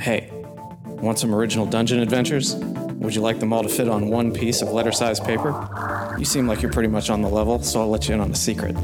[0.00, 0.30] Hey,
[0.84, 2.54] want some original dungeon adventures?
[2.54, 6.16] Would you like them all to fit on one piece of letter sized paper?
[6.18, 8.30] You seem like you're pretty much on the level, so I'll let you in on
[8.30, 8.76] a secret.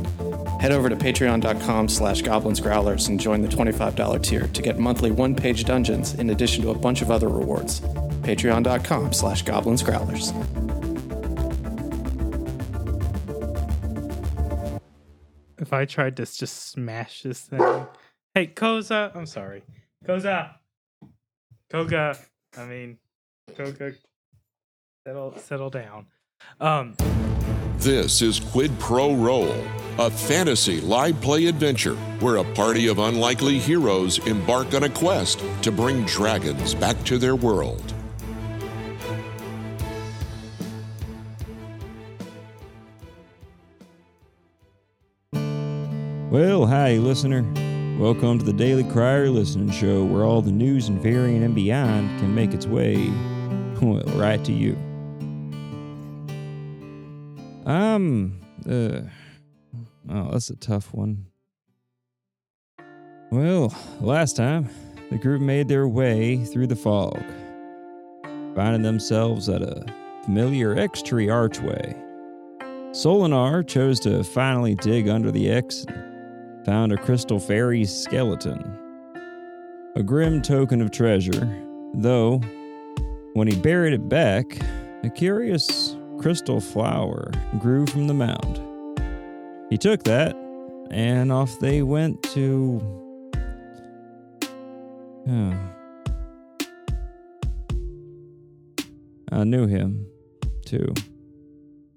[0.61, 5.65] Head over to patreon.com slash goblinsgrowlers and join the $25 tier to get monthly one-page
[5.65, 7.81] dungeons in addition to a bunch of other rewards.
[8.23, 10.33] Patreon.com slash goblinsgrowlers.
[15.59, 17.87] If I tried to just smash this thing.
[18.35, 19.15] Hey, Koza.
[19.15, 19.63] I'm sorry.
[20.07, 20.55] Koza.
[21.75, 22.17] Koga.
[22.57, 22.99] I mean,
[23.57, 23.95] Koga.
[25.05, 26.07] Settle, settle down.
[26.61, 26.95] Um,
[27.79, 29.53] This is Quid Pro Roll,
[29.99, 35.43] a fantasy live play adventure where a party of unlikely heroes embark on a quest
[35.63, 37.93] to bring dragons back to their world.
[46.31, 47.45] Well, hi, listener.
[47.99, 52.19] Welcome to the Daily Crier Listening Show, where all the news and Varian and beyond
[52.19, 52.97] can make its way,
[54.17, 54.77] right to you.
[57.65, 59.03] Um, uh,
[60.11, 61.27] oh, that's a tough one.
[63.31, 64.69] Well, last time,
[65.13, 67.23] the group made their way through the fog,
[68.57, 69.87] finding themselves at a
[70.25, 71.97] familiar X tree archway.
[72.91, 75.87] Solinar chose to finally dig under the X
[76.65, 78.79] found a crystal fairy's skeleton.
[79.97, 81.49] A grim token of treasure,
[81.95, 82.41] though,
[83.35, 84.59] when he buried it back,
[85.03, 88.61] a curious crystal flower grew from the mound.
[89.71, 90.35] He took that,
[90.91, 92.81] and off they went to.
[95.29, 95.55] Oh.
[99.33, 100.07] I knew him,
[100.65, 100.95] too.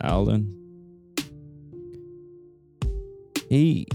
[0.01, 0.53] Alden.
[3.49, 3.88] He.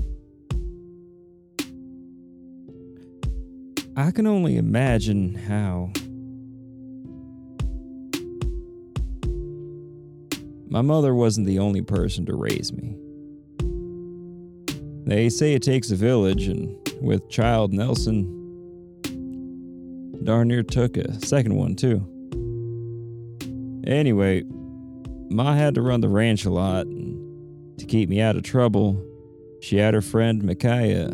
[3.94, 5.90] I can only imagine how.
[10.70, 12.96] My mother wasn't the only person to raise me.
[15.04, 18.24] They say it takes a village, and with child Nelson,
[20.24, 22.08] darn near took a second one, too.
[23.86, 24.44] Anyway,
[25.28, 29.04] Ma had to run the ranch a lot, and to keep me out of trouble,
[29.60, 31.10] she had her friend Micaiah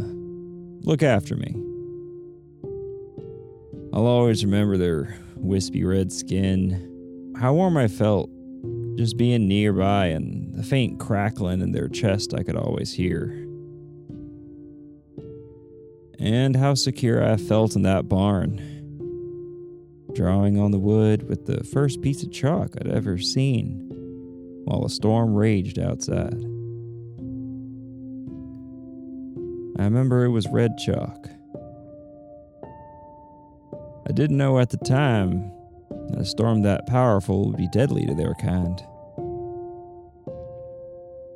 [0.82, 1.67] look after me.
[3.92, 8.30] I'll always remember their wispy red skin, how warm I felt
[8.96, 13.46] just being nearby, and the faint crackling in their chest I could always hear.
[16.18, 18.58] And how secure I felt in that barn,
[20.14, 23.86] drawing on the wood with the first piece of chalk I'd ever seen
[24.64, 26.44] while a storm raged outside.
[29.78, 31.28] I remember it was red chalk.
[34.08, 35.52] I didn't know at the time
[36.08, 38.82] that a storm that powerful would be deadly to their kind.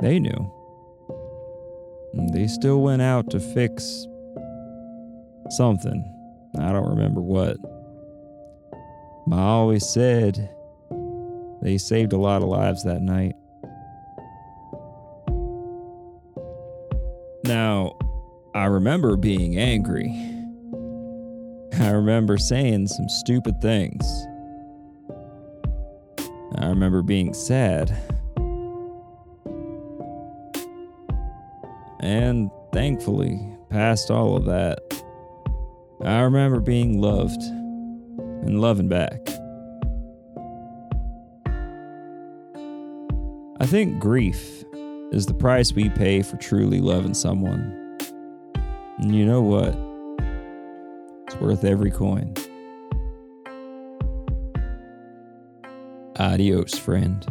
[0.01, 0.51] They knew.
[2.15, 4.07] And they still went out to fix
[5.51, 6.03] something.
[6.59, 7.59] I don't remember what.
[9.27, 10.51] Ma always said
[11.61, 13.37] they saved a lot of lives that night.
[17.45, 17.97] Now,
[18.55, 20.42] I remember being angry.
[21.87, 24.05] I remember saying some stupid things.
[26.57, 27.91] I remember being sad.
[31.99, 34.79] And thankfully, past all of that,
[36.05, 39.19] I remember being loved and loving back.
[43.59, 44.63] I think grief
[45.11, 47.99] is the price we pay for truly loving someone.
[48.99, 49.92] And you know what?
[51.33, 52.35] It's worth every coin.
[56.19, 57.27] Adios, friend.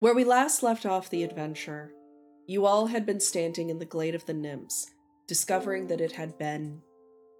[0.00, 1.90] Where we last left off the adventure,
[2.46, 4.90] you all had been standing in the Glade of the Nymphs,
[5.26, 6.82] discovering that it had been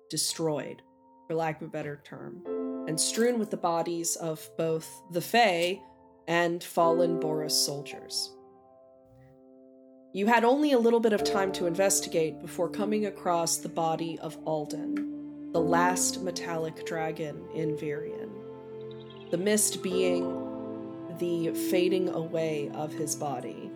[0.08, 0.80] destroyed,
[1.26, 5.80] for lack of a better term, and strewn with the bodies of both the Fae
[6.26, 8.30] and fallen Boris soldiers.
[10.12, 14.18] You had only a little bit of time to investigate before coming across the body
[14.20, 18.30] of Alden, the last metallic dragon in Virion.
[19.30, 20.44] The mist being
[21.18, 23.70] the fading away of his body.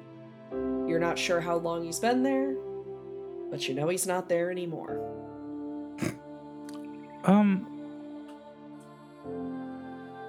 [0.53, 2.55] You're not sure how long he's been there,
[3.51, 5.01] but you know he's not there anymore.
[7.25, 7.78] um,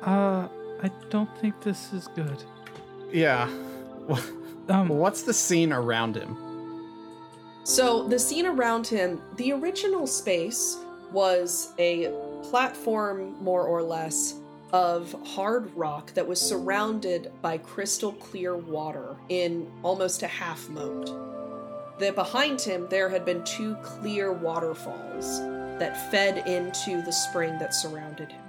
[0.09, 0.47] Uh,
[0.81, 2.43] I don't think this is good.
[3.11, 3.49] Yeah.
[4.69, 6.37] Um, What's the scene around him?
[7.63, 10.77] So, the scene around him, the original space
[11.11, 12.13] was a
[12.43, 14.35] platform, more or less,
[14.71, 21.97] of hard rock that was surrounded by crystal clear water in almost a half moat.
[21.97, 25.39] That behind him, there had been two clear waterfalls
[25.79, 28.48] that fed into the spring that surrounded him.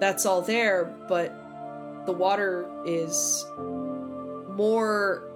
[0.00, 1.34] That's all there, but
[2.06, 3.44] the water is
[4.56, 5.30] more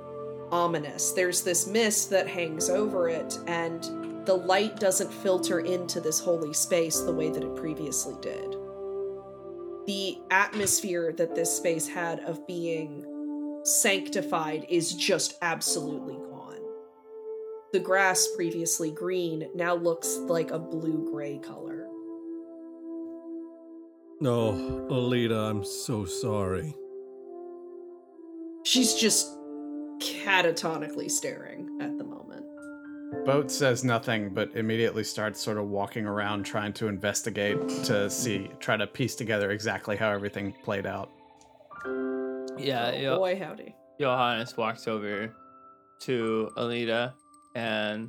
[0.51, 1.13] ominous.
[1.13, 6.55] There's this mist that hangs over it, and the light doesn't filter into this holy
[6.55, 8.57] space the way that it previously did.
[9.87, 13.05] The atmosphere that this space had of being
[13.65, 16.61] sanctified is just absolutely gone.
[17.73, 21.87] The grass, previously green, now looks like a blue gray color.
[24.25, 24.53] No,
[24.89, 26.75] Alita, I'm so sorry.
[28.65, 29.37] She's just
[30.01, 32.47] catatonically staring at the moment.
[33.27, 38.49] Boat says nothing, but immediately starts sort of walking around trying to investigate to see,
[38.61, 41.11] try to piece together exactly how everything played out.
[42.57, 43.77] Yeah, Oh, yo, boy, howdy.
[44.01, 45.37] Johannes walks over
[46.01, 47.13] to Alita
[47.55, 48.09] and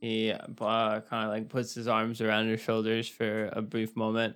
[0.00, 4.34] he uh, kind of like puts his arms around her shoulders for a brief moment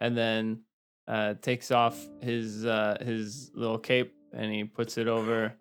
[0.00, 0.60] and then
[1.08, 5.54] uh, takes off his uh, his little cape and he puts it over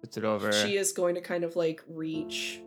[0.00, 2.60] puts it over She is going to kind of like reach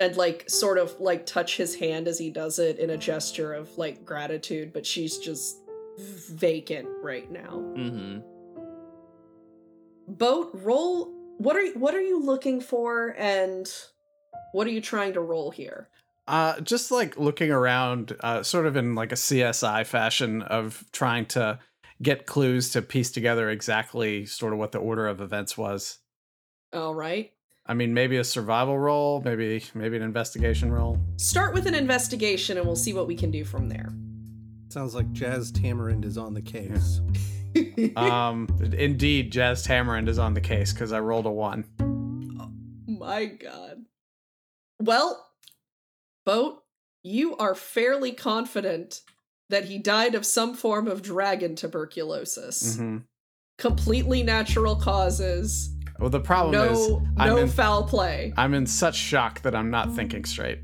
[0.00, 3.54] and like sort of like touch his hand as he does it in a gesture
[3.54, 5.56] of like gratitude, but she's just
[5.98, 7.62] vacant right now.
[7.76, 8.18] mm-hmm.
[10.06, 13.72] Boat roll what are what are you looking for and
[14.52, 15.88] what are you trying to roll here?
[16.26, 21.26] Uh, just like looking around, uh, sort of in like a CSI fashion of trying
[21.26, 21.58] to
[22.02, 25.98] get clues to piece together exactly sort of what the order of events was.
[26.72, 27.32] All right.
[27.66, 30.98] I mean, maybe a survival roll, maybe maybe an investigation roll.
[31.16, 33.90] Start with an investigation and we'll see what we can do from there.
[34.68, 37.00] Sounds like Jazz Tamarind is on the case.
[37.96, 41.64] um, indeed, Jazz Tamarind is on the case because I rolled a one.
[42.86, 43.84] My god.
[44.80, 45.24] Well,
[46.24, 46.62] Boat,
[47.02, 49.02] you are fairly confident
[49.50, 52.76] that he died of some form of dragon tuberculosis.
[52.76, 52.98] hmm
[53.56, 55.72] Completely natural causes.
[56.00, 58.32] Well, the problem is No I'm no in, foul play.
[58.36, 60.58] I'm in such shock that I'm not thinking straight.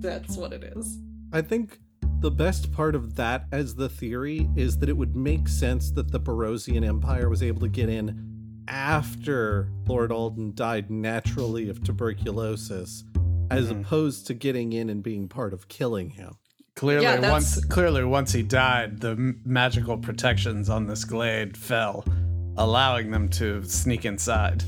[0.00, 0.98] That's what it is.
[1.32, 1.78] I think
[2.20, 6.12] the best part of that as the theory is that it would make sense that
[6.12, 13.04] the Barosian Empire was able to get in after Lord Alden died naturally of tuberculosis,
[13.50, 13.80] as Mhm.
[13.80, 16.34] opposed to getting in and being part of killing him.
[16.74, 22.04] Clearly, Yeah, once clearly once he died, the magical protections on this glade fell,
[22.56, 24.62] allowing them to sneak inside.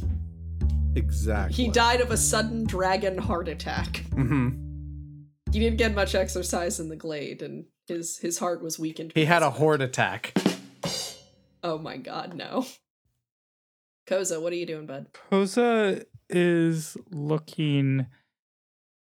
[0.97, 1.55] Exactly.
[1.67, 4.05] He died of a sudden dragon heart attack.
[4.11, 5.23] Mm-hmm.
[5.53, 9.13] He didn't get much exercise in the glade and his his heart was weakened.
[9.15, 10.37] He had a because horde attack.
[11.63, 12.67] Oh my god, no.
[14.09, 15.07] Koza, what are you doing, bud?
[15.31, 18.07] Koza is looking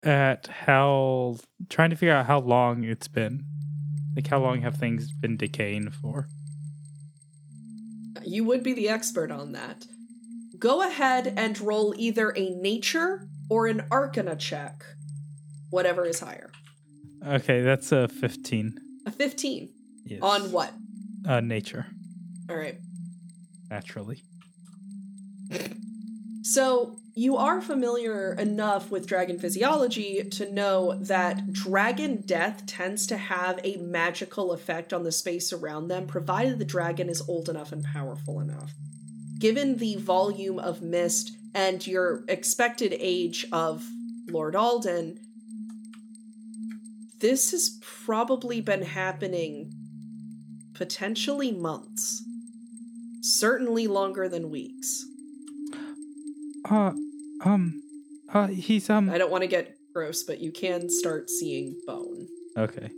[0.03, 1.38] at how
[1.69, 3.45] trying to figure out how long it's been.
[4.15, 6.27] Like how long have things been decaying for?
[8.24, 9.86] You would be the expert on that.
[10.60, 14.84] Go ahead and roll either a nature or an arcana check.
[15.70, 16.51] Whatever is higher.
[17.25, 18.77] Okay, that's a 15.
[19.05, 19.70] A 15.
[20.05, 20.20] Yes.
[20.22, 20.74] On what?
[21.27, 21.86] Uh, nature,
[22.50, 22.77] All right.
[23.70, 24.24] naturally.
[26.43, 33.17] So, you are familiar enough with dragon physiology to know that dragon death tends to
[33.17, 37.74] have a magical effect on the space around them, provided the dragon is old enough
[37.74, 38.71] and powerful enough.
[39.39, 43.86] Given the volume of mist and your expected age of
[44.29, 45.19] Lord Alden,
[47.19, 49.74] this has probably been happening
[50.74, 52.24] potentially months.
[53.21, 55.05] Certainly longer than weeks.
[56.70, 56.94] Uh,
[57.44, 57.82] um,
[58.34, 59.10] uh, he's um.
[59.10, 62.27] I don't want to get gross, but you can start seeing bone.
[62.58, 62.89] Okay.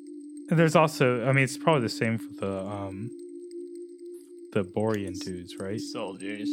[0.49, 3.09] And there's also, I mean, it's probably the same for the um,
[4.51, 5.79] the Borean dudes, right?
[5.79, 6.49] soldiers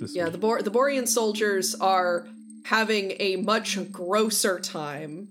[0.00, 2.26] This Yeah, the Bor- the Borean soldiers are
[2.64, 5.28] having a much grosser time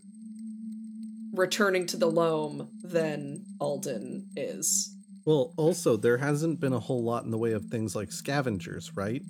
[1.33, 4.95] returning to the loam than Alden is.
[5.25, 8.91] Well, also, there hasn't been a whole lot in the way of things like scavengers,
[8.95, 9.21] right?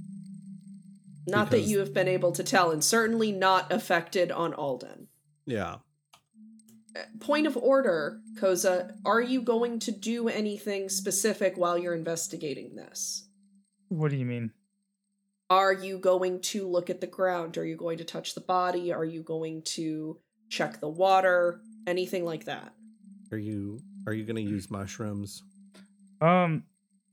[1.27, 5.07] Not that you have been able to tell, and certainly not affected on Alden.
[5.46, 5.77] Yeah.
[7.19, 13.27] point of order, Koza, are you going to do anything specific while you're investigating this?
[13.89, 14.51] What do you mean?
[15.50, 17.57] Are you going to look at the ground?
[17.57, 18.91] Are you going to touch the body?
[18.91, 20.19] Are you going to
[20.50, 21.62] check the water?
[21.86, 22.74] Anything like that?
[23.31, 25.43] Are you are you gonna use mushrooms?
[26.22, 26.63] Um,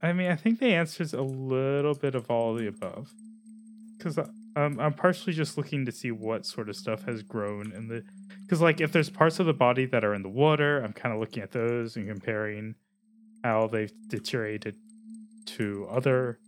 [0.03, 3.13] I mean, I think the answer is a little bit of all of the above.
[4.05, 4.19] Because
[4.55, 8.05] um, I'm partially just looking to see what sort of stuff has grown in the.
[8.43, 11.15] Because, like, if there's parts of the body that are in the water, I'm kind
[11.15, 12.75] of looking at those and comparing
[13.43, 14.77] how they've deteriorated
[15.47, 16.39] to other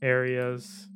[0.00, 0.86] areas.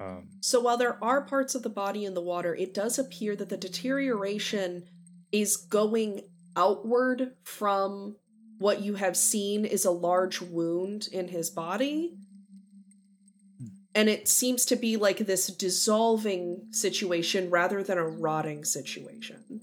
[0.00, 3.34] Um, So while there are parts of the body in the water, it does appear
[3.36, 4.84] that the deterioration
[5.32, 6.22] is going
[6.56, 8.16] outward from
[8.58, 12.14] what you have seen is a large wound in his body.
[13.94, 19.60] And it seems to be like this dissolving situation rather than a rotting situation.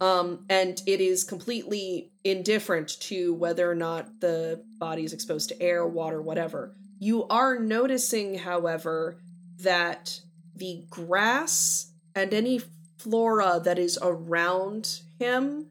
[0.00, 5.62] Um, and it is completely indifferent to whether or not the body is exposed to
[5.62, 6.74] air, water, whatever.
[6.98, 9.18] You are noticing, however,
[9.58, 10.20] that
[10.56, 12.62] the grass and any
[12.98, 15.70] flora that is around him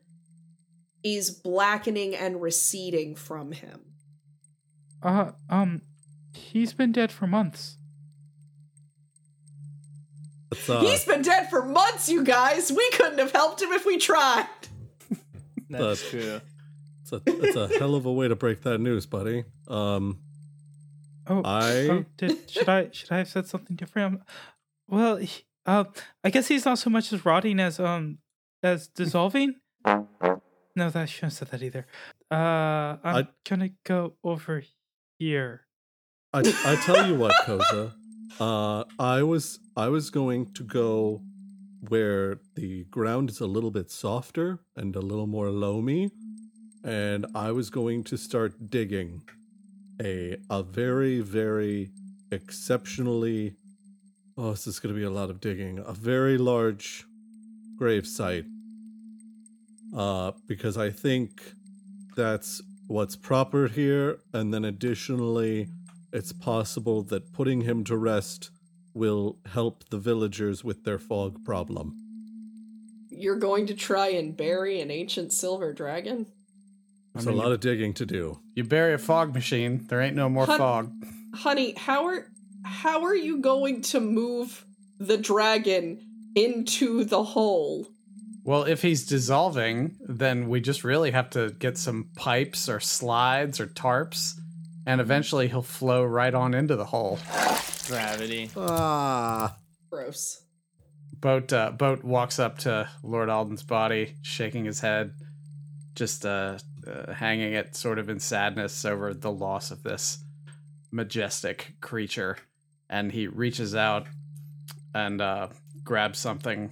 [1.03, 3.81] is blackening and receding from him.
[5.01, 5.81] uh, um,
[6.33, 7.77] he's been dead for months.
[10.51, 12.71] It's, uh, He's been dead for months, you guys.
[12.71, 14.47] We couldn't have helped him if we tried.
[15.69, 16.41] That's But- true.
[17.01, 19.43] it's a it's a hell of a way to break that news, buddy.
[19.67, 20.19] Um,
[21.27, 24.15] Oh, I- oh, did should I should I have said something different?
[24.15, 24.23] Um,
[24.87, 25.83] well, he, uh,
[26.23, 28.17] I guess he's not so much as rotting as um
[28.63, 29.55] as dissolving.
[29.85, 31.85] No, that I shouldn't have said that either.
[32.31, 34.63] Uh, I'm I- gonna go over
[35.19, 35.61] here.
[36.33, 37.93] I I tell you what, Koza.
[38.39, 41.21] Uh, I was I was going to go
[41.87, 46.11] where the ground is a little bit softer and a little more loamy,
[46.83, 49.23] and I was going to start digging
[50.01, 51.91] a a very very
[52.31, 53.55] exceptionally.
[54.37, 55.79] Oh, this is going to be a lot of digging.
[55.85, 57.05] A very large
[57.77, 58.45] grave site.
[59.95, 61.53] Uh, because I think
[62.15, 65.67] that's what's proper here, and then additionally
[66.11, 68.51] it's possible that putting him to rest
[68.93, 71.95] will help the villagers with their fog problem.
[73.09, 76.27] You're going to try and bury an ancient silver dragon?
[77.15, 78.39] It's mean, a lot of digging to do.
[78.55, 80.93] You bury a fog machine, there ain't no more Hun- fog.
[81.33, 82.27] Honey, how are
[82.63, 84.65] how are you going to move
[84.99, 86.01] the dragon
[86.35, 87.87] into the hole?
[88.43, 93.59] Well, if he's dissolving, then we just really have to get some pipes or slides
[93.59, 94.39] or tarps,
[94.85, 97.19] and eventually he'll flow right on into the hole.
[97.87, 98.49] Gravity.
[98.55, 99.57] Ah,
[99.89, 100.43] Gross.
[101.19, 105.11] Boat uh, Boat walks up to Lord Alden's body, shaking his head,
[105.95, 106.57] just uh,
[106.87, 110.19] uh, hanging it sort of in sadness over the loss of this
[110.91, 112.37] majestic creature.
[112.89, 114.07] And he reaches out
[114.95, 115.49] and uh,
[115.83, 116.71] grabs something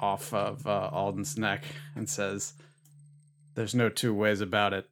[0.00, 2.54] off of uh, Alden's neck and says,
[3.54, 4.86] There's no two ways about it.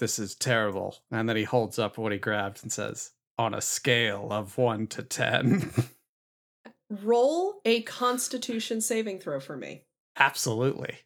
[0.00, 0.96] This is terrible.
[1.12, 4.86] And then he holds up what he grabbed and says, On a scale of one
[4.88, 5.70] to ten.
[6.90, 9.84] Roll a constitution saving throw for me.
[10.18, 10.96] Absolutely.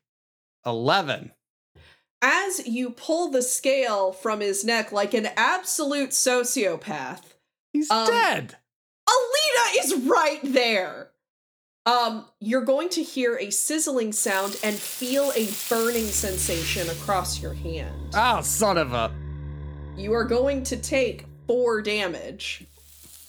[0.64, 1.32] 11.
[2.22, 7.20] As you pull the scale from his neck like an absolute sociopath,
[7.74, 8.56] He's Um, dead.
[9.08, 11.10] Alina is right there.
[11.86, 17.52] Um, you're going to hear a sizzling sound and feel a burning sensation across your
[17.52, 17.94] hand.
[18.14, 19.12] Oh, son of a.
[19.96, 22.64] You are going to take four damage,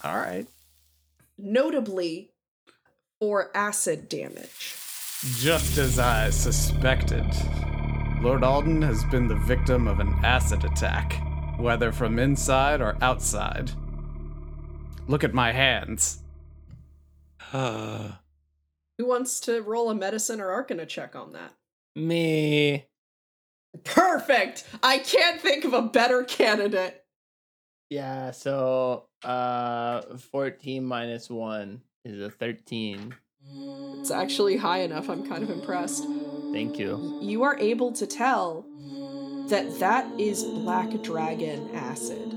[0.03, 0.47] All right.
[1.37, 2.31] notably
[3.19, 4.75] for acid damage.
[5.37, 7.25] Just as I suspected.
[8.21, 11.21] Lord Alden has been the victim of an acid attack,
[11.57, 13.71] whether from inside or outside.
[15.07, 16.21] Look at my hands.
[18.97, 21.53] Who wants to roll a medicine or arcana check on that?
[21.95, 22.85] Me.
[23.83, 24.65] Perfect!
[24.81, 27.03] I can't think of a better candidate.
[27.89, 33.13] Yeah, so uh 14 minus 1 is a 13.
[33.99, 35.09] It's actually high enough.
[35.09, 36.05] I'm kind of impressed.
[36.51, 37.19] Thank you.
[37.21, 38.65] You are able to tell
[39.49, 42.33] that that is black dragon acid.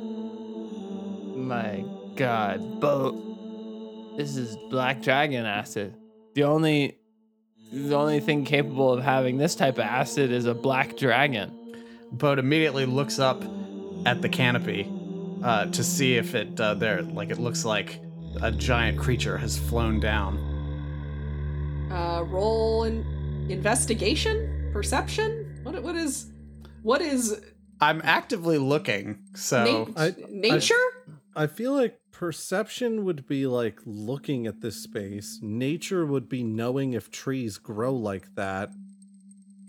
[1.37, 1.85] My
[2.17, 4.17] god, boat.
[4.17, 5.95] This is black dragon acid.
[6.39, 6.97] The only
[7.73, 11.75] the only thing capable of having this type of acid is a black dragon.
[12.13, 13.43] Boat immediately looks up
[14.07, 14.89] at the canopy
[15.43, 18.01] uh, to see if it uh, there like it looks like
[18.41, 20.39] a giant creature has flown down.
[21.91, 23.05] Uh, roll in
[23.49, 25.59] investigation, perception.
[25.65, 26.31] What what is
[26.85, 27.37] what is
[27.81, 30.75] I'm actively looking, so na- I- nature?
[31.35, 35.39] I feel like perception would be like looking at this space.
[35.41, 38.71] Nature would be knowing if trees grow like that.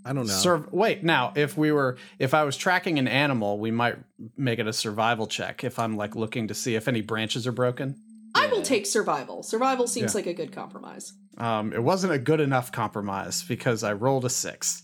[0.04, 0.32] I don't know.
[0.32, 3.98] Sur- wait, now if we were if I was tracking an animal, we might
[4.36, 7.52] make it a survival check if I'm like looking to see if any branches are
[7.52, 7.94] broken.
[8.34, 9.44] I will take survival.
[9.44, 10.18] Survival seems Yeah.
[10.18, 11.12] like a good compromise.
[11.38, 14.82] Um, it wasn't a good enough compromise because I rolled a six.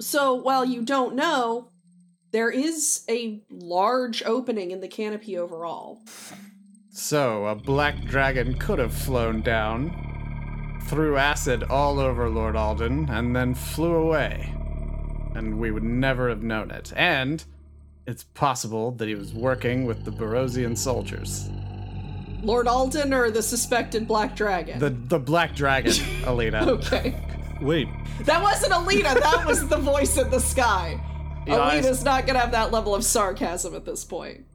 [0.00, 1.70] So while you don't know,
[2.30, 6.00] there is a large opening in the canopy overall.
[6.92, 13.34] So a black dragon could have flown down, threw acid all over Lord Alden, and
[13.34, 14.52] then flew away.
[15.36, 16.92] And we would never have known it.
[16.96, 17.44] And
[18.06, 21.48] it's possible that he was working with the Barosian soldiers.
[22.42, 24.80] Lord Alden or the suspected black dragon?
[24.80, 25.92] The the black dragon,
[26.24, 26.66] Alita.
[26.66, 27.14] okay.
[27.60, 27.86] Wait,
[28.22, 30.98] That wasn't Alita, that was the voice in the sky.
[31.46, 34.46] Johannes, Alita's not gonna have that level of sarcasm at this point.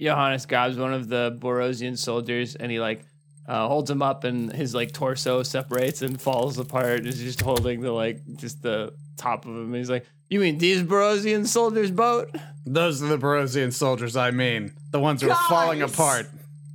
[0.00, 3.04] Johannes grabs one of the Borosian soldiers and he like
[3.46, 7.04] uh, holds him up and his like torso separates and falls apart.
[7.04, 9.66] He's just holding the like just the top of him.
[9.66, 12.34] And he's like, "You mean these Borosian soldiers' boat?"
[12.64, 14.72] Those are the Borosian soldiers I mean.
[14.90, 16.28] The ones who are falling apart.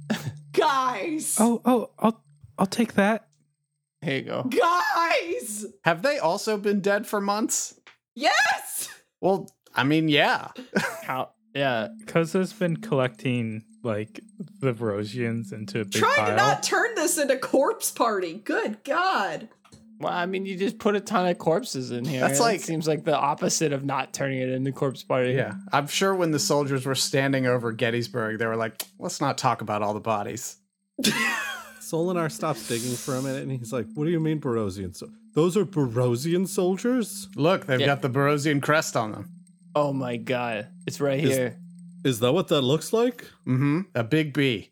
[0.52, 1.38] Guys!
[1.40, 2.22] Oh, oh, I'll
[2.58, 3.28] I'll take that.
[4.02, 4.44] Here you go.
[4.44, 5.66] Guys!
[5.84, 7.80] Have they also been dead for months?
[8.14, 8.90] Yes!
[9.20, 10.50] Well, I mean, yeah.
[11.04, 11.32] How?
[11.56, 11.88] Yeah.
[12.06, 14.20] Koza's been collecting like
[14.60, 16.30] the Rosians into a big Trying pile.
[16.32, 18.34] to not turn this into corpse party.
[18.44, 19.48] Good God.
[20.00, 22.20] Well, I mean, you just put a ton of corpses in here.
[22.20, 25.32] That's That like- seems like the opposite of not turning it into corpse party.
[25.34, 25.54] Yeah.
[25.72, 29.62] I'm sure when the soldiers were standing over Gettysburg, they were like, let's not talk
[29.62, 30.58] about all the bodies.
[31.80, 34.96] Solinar stops digging for a minute and he's like, What do you mean Barosian?
[34.96, 37.30] So- Those are Barosian soldiers?
[37.36, 37.86] Look, they've Yeah.
[37.86, 39.30] got the Barosian crest on them.
[39.76, 41.58] Oh my god, it's right Is- here.
[42.04, 43.24] Is that what that looks like?
[43.48, 43.82] Mm-hmm.
[43.96, 44.70] A big B.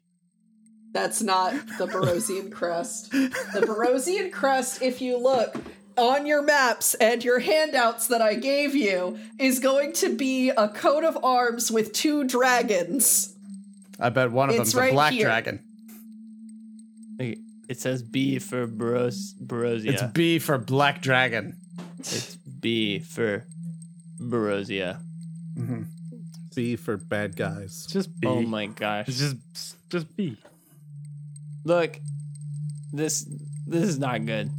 [0.92, 3.10] That's not the Barosian crest.
[3.12, 5.56] The Barosian crest, if you look
[5.98, 10.68] on your maps and your handouts that I gave you, is going to be a
[10.70, 13.34] coat of arms with two dragons.
[14.00, 15.26] I bet one of It's them's a black here.
[15.26, 15.64] dragon.
[17.20, 19.88] It says B for Boros- Borosia.
[19.94, 21.56] It's B for black dragon.
[22.00, 23.46] It's B for
[24.20, 25.00] Borosia.
[25.58, 25.84] Mm-hmm.
[26.56, 27.86] B for bad guys.
[27.90, 28.28] just B.
[28.28, 29.08] Oh my gosh.
[29.08, 30.38] It's just just B.
[31.64, 32.00] Look,
[32.92, 33.28] this
[33.68, 34.50] this is not good.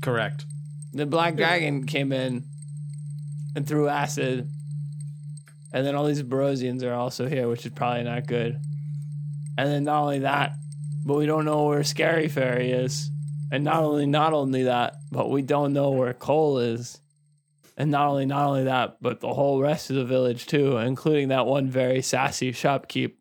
[0.00, 0.44] Correct.
[0.92, 2.44] The black dragon came in
[3.54, 4.48] and threw acid.
[5.72, 8.60] And then all these Borosians are also here, which is probably not good.
[9.56, 10.52] And then not only that,
[11.04, 13.10] but we don't know where Scary Fairy is.
[13.50, 17.00] And not only not only that, but we don't know where Cole is.
[17.76, 21.28] And not only not only that, but the whole rest of the village too, including
[21.28, 23.14] that one very sassy shopkeep.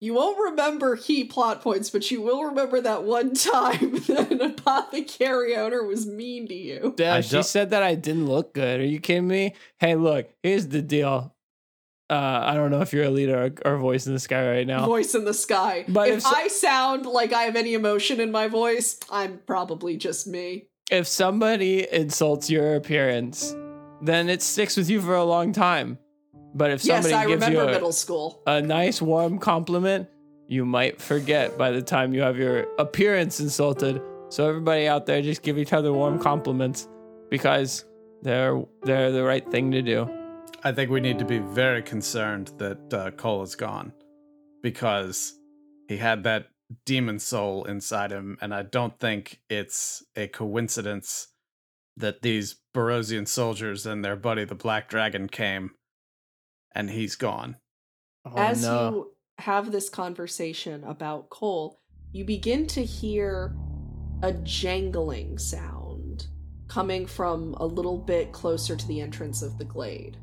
[0.00, 4.40] You won't remember key plot points, but you will remember that one time that an
[4.40, 6.94] apothecary owner was mean to you.
[6.98, 8.80] Yeah, she don't- said that I didn't look good.
[8.80, 9.54] Are you kidding me?
[9.78, 11.36] Hey, look, here's the deal.
[12.10, 14.66] Uh, I don't know if you're a leader or, or voice in the sky right
[14.66, 14.84] now.
[14.86, 15.84] Voice in the sky.
[15.88, 19.38] But if if so- I sound like I have any emotion in my voice, I'm
[19.46, 20.66] probably just me.
[20.92, 23.56] If somebody insults your appearance,
[24.02, 25.96] then it sticks with you for a long time.
[26.54, 28.42] But if Yes, somebody I gives you remember a, middle school.
[28.46, 30.06] a nice warm compliment,
[30.48, 34.02] you might forget by the time you have your appearance insulted.
[34.28, 36.86] So everybody out there, just give each other warm compliments
[37.30, 37.86] because
[38.20, 40.06] they're they're the right thing to do.
[40.62, 43.94] I think we need to be very concerned that uh, Cole is gone
[44.62, 45.38] because
[45.88, 46.48] he had that
[46.84, 51.28] demon soul inside him, and I don't think it's a coincidence
[51.96, 55.72] that these Barosian soldiers and their buddy the Black Dragon came,
[56.74, 57.56] and he's gone.
[58.24, 58.90] Oh, As no.
[58.90, 61.80] you have this conversation about Cole,
[62.12, 63.54] you begin to hear
[64.22, 66.26] a jangling sound
[66.68, 70.16] coming from a little bit closer to the entrance of the glade.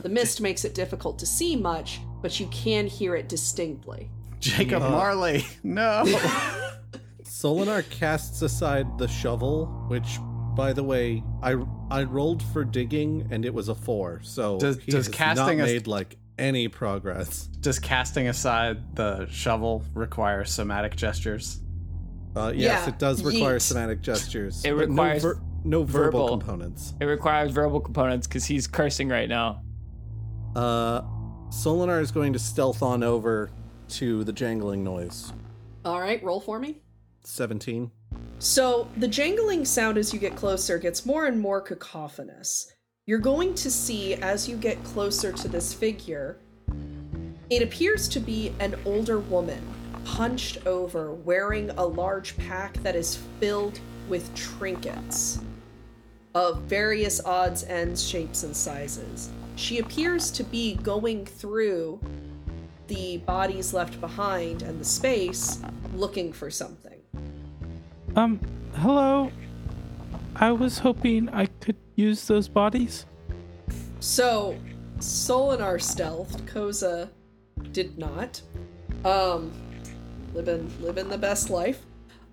[0.00, 4.10] The mist makes it difficult to see much, but you can hear it distinctly.
[4.42, 4.88] Jacob Yeah.
[4.90, 6.04] Marley, no.
[7.22, 10.18] Solinar casts aside the shovel, which,
[10.54, 11.56] by the way, I
[11.90, 14.20] I rolled for digging and it was a four.
[14.22, 17.46] So Does- he does has casting not a- made like any progress.
[17.60, 21.60] Does casting aside the shovel require somatic gestures?
[22.34, 23.62] Uh, yes, Yeah, it does require yeet.
[23.62, 24.64] somatic gestures.
[24.64, 26.38] It but requires no, ver- no verbal, verbal.
[26.38, 26.94] components.
[27.00, 29.62] It requires verbal components because he's cursing right now.
[30.56, 31.02] Uh,
[31.50, 33.50] Solinar is going to stealth on over
[33.92, 35.32] to the jangling noise.
[35.84, 36.82] All right, roll for me.
[37.24, 37.90] Seventeen.
[38.38, 42.72] So the jangling sound as you get closer gets more and more cacophonous.
[43.06, 46.38] you're going to see as you get closer to this figure,
[47.50, 49.60] it appears to be an older woman,
[50.04, 55.40] hunched over, wearing a large pack that is filled with trinkets
[56.34, 59.30] of various odds, ends, shapes, and sizes.
[59.56, 62.00] She appears to be going through
[62.88, 65.60] the bodies left behind and the space
[65.94, 67.00] looking for something.
[68.16, 68.40] Um,
[68.76, 69.30] hello.
[70.36, 73.06] I was hoping I could use those bodies.
[74.00, 74.58] So,
[74.98, 77.08] Solinar stealthed, Koza
[77.72, 78.40] did not.
[79.04, 79.52] Um,
[80.34, 81.80] living living the best life.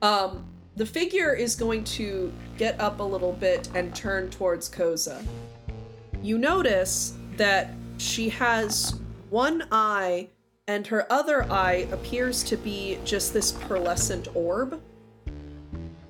[0.02, 5.26] Um, the figure is going to get up a little bit and turn towards Koza.
[6.22, 10.30] You notice that she has one eye,
[10.70, 14.80] and her other eye appears to be just this pearlescent orb.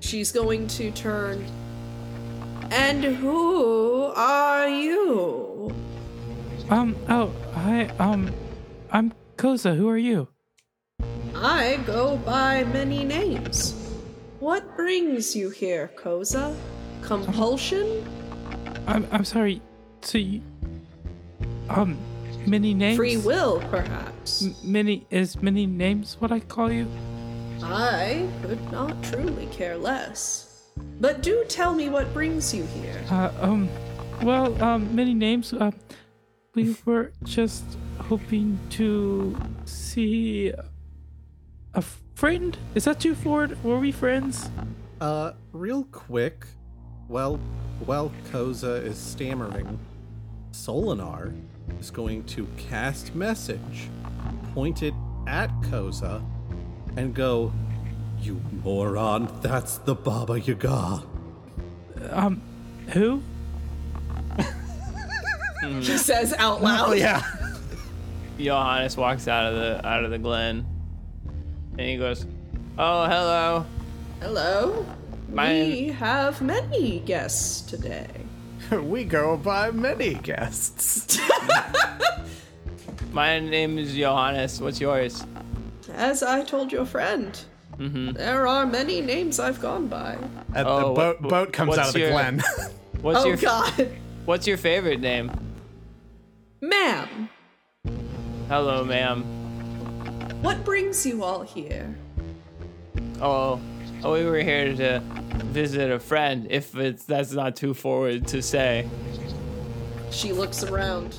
[0.02, 1.46] She's going to turn.
[2.70, 5.74] And who are you?
[6.70, 8.34] Um, oh, hi, um,
[8.92, 9.78] I'm Koza.
[9.78, 10.28] Who are you?
[11.34, 13.74] I go by many names.
[14.42, 16.54] What brings you here, Koza?
[17.02, 18.06] Compulsion?
[18.88, 19.62] I'm, I'm sorry.
[20.02, 20.42] So you,
[21.70, 21.98] um,
[22.50, 22.98] many names?
[22.98, 24.44] Free will, perhaps?
[24.44, 26.88] M- many, is many names what I call you?
[27.62, 30.70] I could not truly care less.
[31.02, 33.02] But do tell me what brings you here.
[33.12, 33.70] Uh, um,
[34.24, 35.54] well, um, many names.
[35.54, 35.72] Uh,
[36.56, 37.64] we were just
[38.00, 39.36] hoping to
[39.66, 40.54] see
[41.74, 41.84] a
[42.16, 42.58] friend.
[42.76, 43.62] Is that too forward?
[43.64, 44.50] Were we friends?
[45.02, 46.46] Uh, real quick,
[47.08, 47.40] Well,
[47.86, 49.80] while Koza is stammering,
[50.52, 51.34] Solinar
[51.80, 53.90] is going to cast message,
[54.54, 54.94] point it
[55.28, 56.24] at Koza,
[56.98, 57.52] and go,
[58.22, 59.30] "You moron!
[59.42, 61.04] That's the Baba Yaga."
[62.12, 62.42] Um,
[62.90, 63.22] who?
[65.82, 66.90] she says out loud.
[66.90, 67.24] Oh yeah.
[68.40, 70.66] Johannes walks out of the out of the glen,
[71.78, 72.26] and he goes,
[72.78, 73.66] "Oh, hello.
[74.22, 74.86] Hello.
[75.32, 78.08] My- We have many guests today.
[78.84, 81.20] we go by many guests.
[83.12, 84.62] My name is Johannes.
[84.62, 85.26] What's yours?"
[85.94, 87.38] As I told your friend,
[87.80, 88.12] Mm-hmm.
[88.12, 90.18] there are many names I've gone by.
[90.54, 92.44] And Oh, the boat what- boat comes out of the your- glen.
[93.02, 93.90] What's oh your God,
[94.26, 95.32] What's your favorite name?
[96.62, 97.30] ma'am,
[98.50, 99.24] Hello, ma'am.
[100.42, 101.96] what brings you all here?
[103.22, 103.62] Oh,
[104.04, 105.02] oh, we were here to
[105.46, 106.48] visit a friend.
[106.50, 108.88] If it's that's not too forward to say.
[110.12, 111.16] She looks around.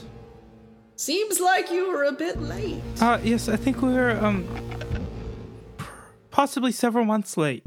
[0.97, 2.83] Seems like you were a bit late.
[3.01, 4.47] Uh, yes, I think we were, um,
[6.31, 7.65] possibly several months late.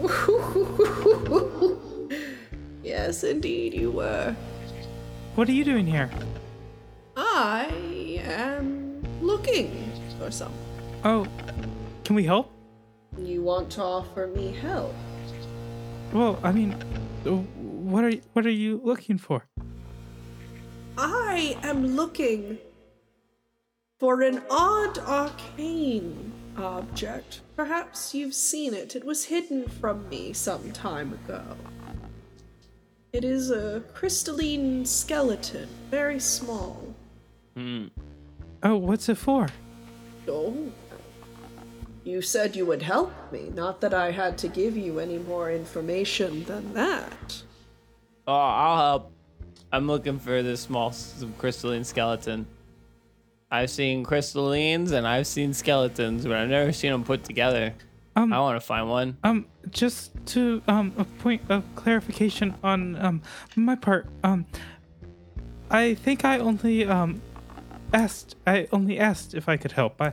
[2.82, 4.34] yes, indeed, you were.
[5.34, 6.10] What are you doing here?
[7.16, 7.66] I
[8.24, 10.52] am looking for some.
[11.04, 11.26] Oh,
[12.04, 12.50] can we help?
[13.18, 14.94] You want to offer me help?
[16.12, 16.72] Well, I mean,
[17.26, 19.46] uh, what are what are you looking for?
[20.98, 22.58] I am looking
[23.98, 27.40] for an odd arcane object.
[27.56, 28.96] Perhaps you've seen it.
[28.96, 31.42] It was hidden from me some time ago.
[33.12, 36.94] It is a crystalline skeleton, very small.
[37.56, 37.86] Hmm.
[38.62, 39.48] Oh, what's it for?
[40.28, 40.72] Oh.
[42.04, 45.50] You said you would help me, not that I had to give you any more
[45.50, 47.42] information than that.
[48.26, 49.12] Oh, I'll help.
[49.72, 50.94] I'm looking for this small
[51.38, 52.46] crystalline skeleton.
[53.50, 57.74] I've seen crystallines and I've seen skeletons, but I've never seen them put together.
[58.16, 59.16] Um, I want to find one.
[59.22, 63.22] Um, just to um a point of clarification on um
[63.56, 64.08] my part.
[64.24, 64.46] Um,
[65.70, 67.20] I think I only um
[67.92, 68.36] asked.
[68.46, 70.00] I only asked if I could help.
[70.00, 70.12] I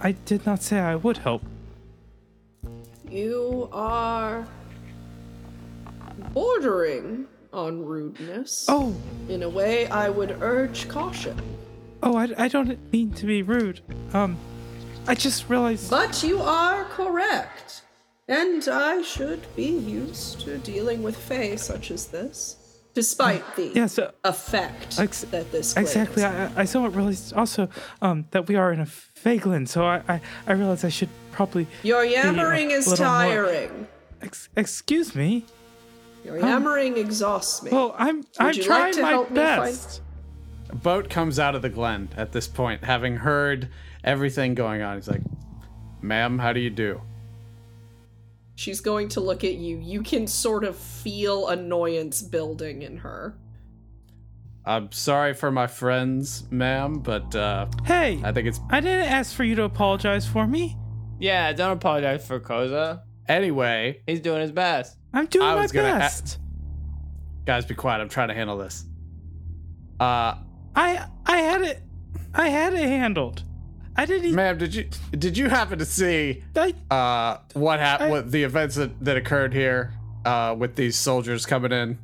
[0.00, 1.42] I did not say I would help.
[3.08, 4.46] You are
[6.32, 8.66] bordering on rudeness.
[8.68, 8.94] Oh,
[9.28, 11.40] In a way, I would urge caution.
[12.02, 13.80] oh, I, I don't mean to be rude.
[14.12, 14.36] Um,
[15.06, 15.90] I just realized.
[15.90, 17.82] But you are correct.
[18.28, 22.57] And I should be used to dealing with Fae such as this.
[22.98, 26.24] Despite the Yes, uh, effect Ex- that this glade Exactly.
[26.24, 27.68] I, I somewhat realized also
[28.02, 31.68] um, that we are in a Fagland, so I, I, I realized I should probably.
[31.84, 33.86] Your be a yammering is tiring.
[34.20, 35.44] Ex- excuse me.
[36.24, 37.70] Your yammering exhausts me.
[37.70, 40.02] Well, I'm I'm you like trying to my help me find- best.
[40.82, 43.68] boat comes out of the glen at this point, having heard
[44.02, 44.96] everything going on.
[44.96, 45.22] He's like,
[46.02, 47.00] "Ma'am, how do you do?"
[48.58, 49.76] She's going to look at you.
[49.78, 53.38] You can sort of feel annoyance building in her.
[54.64, 59.32] I'm sorry for my friends, ma'am, but uh, Hey, I think it's I didn't ask
[59.32, 60.76] for you to apologize for me.
[61.20, 63.02] Yeah, don't apologize for Koza.
[63.28, 64.02] anyway.
[64.08, 64.96] He's doing his best.
[65.14, 66.38] I'm doing I my was gonna a- best.
[67.46, 68.00] Guys, be quiet.
[68.00, 68.84] I'm trying to handle this.
[70.00, 70.34] Uh,
[70.74, 71.80] I I had it.
[72.34, 73.44] I had it handled.
[73.98, 74.30] I didn't.
[74.30, 78.10] e- ma'am, did you did you happen to see I, uh what happened?
[78.12, 79.92] What the events that, that occurred here
[80.24, 81.98] uh with these soldiers coming in?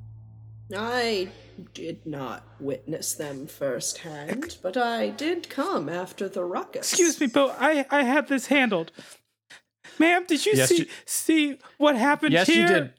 [0.76, 1.28] I
[1.72, 6.92] did not witness them firsthand, but I did come after the ruckus.
[6.92, 8.90] excuse me, but I I had this handled.
[10.00, 12.62] Ma'am, did you Yes, see you- see what happened Yes, here?
[12.62, 12.92] you did.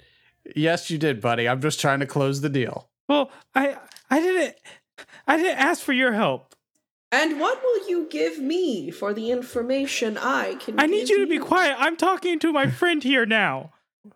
[0.55, 1.49] Yes, you did, buddy.
[1.49, 2.88] I'm just trying to close the deal.
[3.10, 3.75] Well, I
[4.10, 4.55] I didn't
[5.27, 6.55] I didn't ask for your help.
[7.15, 11.25] And what will you give me for the information I can I need give you
[11.25, 11.75] to be quiet.
[11.80, 13.71] I'm talking to my friend here now.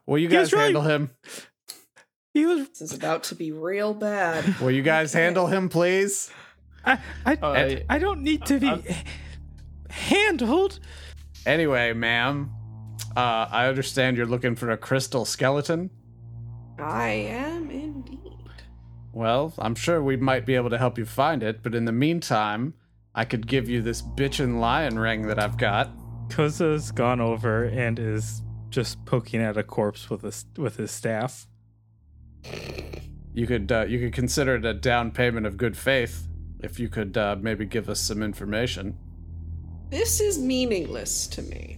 [0.06, 1.10] Will you He was guys really- handle him?
[2.34, 4.60] He was This is about to be real bad.
[4.62, 6.30] Will you guys handle him, please?
[6.86, 8.84] I I, Oh, I, I don't need to be I'm-
[9.90, 10.80] handled.
[11.46, 12.52] Anyway, ma'am,
[13.16, 15.90] uh, I understand you're looking for a crystal skeleton.
[16.78, 18.20] I am indeed.
[19.12, 21.92] Well, I'm sure we might be able to help you find it, but in the
[21.92, 22.74] meantime,
[23.20, 25.92] I could give you this bitchin' lion ring that I've got.
[26.30, 31.46] Koza's gone over and is just poking at a corpse with a, with his staff.
[33.34, 36.30] You could uh, you could consider it a down payment of good faith
[36.62, 38.98] if you could uh, maybe give us some information.
[39.90, 41.78] This is meaningless to me.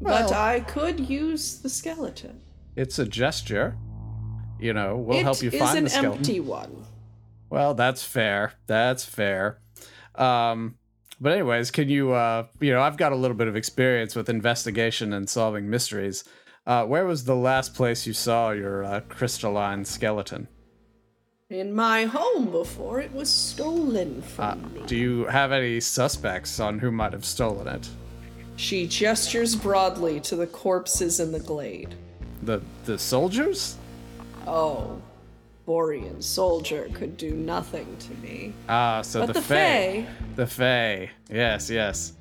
[0.00, 2.40] but Well- I could use the skeleton.
[2.76, 3.76] It's a gesture.
[4.60, 6.18] You know, we'll help you find the skeleton.
[6.18, 6.84] empty one.
[7.50, 8.52] Well, that's fair.
[8.68, 9.58] That's fair.
[10.18, 10.76] Um,
[11.20, 12.12] but anyways, can you?
[12.12, 16.24] Uh, you know, I've got a little bit of experience with investigation and solving mysteries.
[16.66, 20.48] Uh, where was the last place you saw your uh, crystalline skeleton?
[21.50, 24.82] In my home before it was stolen Uh, from me.
[24.86, 27.88] do you have any suspects on who might have stolen it?
[28.56, 31.94] She gestures broadly to the corpses in the glade.
[32.42, 33.76] The the soldiers?
[34.46, 35.00] Oh,
[35.68, 38.54] Borean soldier could do nothing to me.
[38.70, 40.06] Ah, so But the, the Fae.
[40.34, 41.10] The Fae.
[41.30, 42.14] Yes, yes.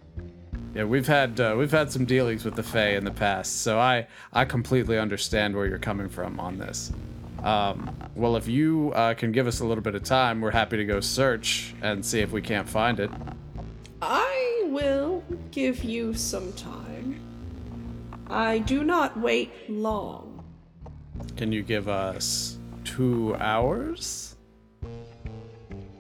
[0.75, 3.79] Yeah, we've had uh, we've had some dealings with the Fae in the past, so
[3.79, 6.91] I I completely understand where you're coming from on this.
[7.41, 10.75] Um, well, if you uh, can give us a little bit of time, we're happy
[10.75, 13.09] to go search and see if we can't find it.
[14.01, 17.21] I will give you some time.
[18.29, 20.43] I do not wait long.
[21.37, 22.56] Can you give us
[22.97, 24.35] two hours?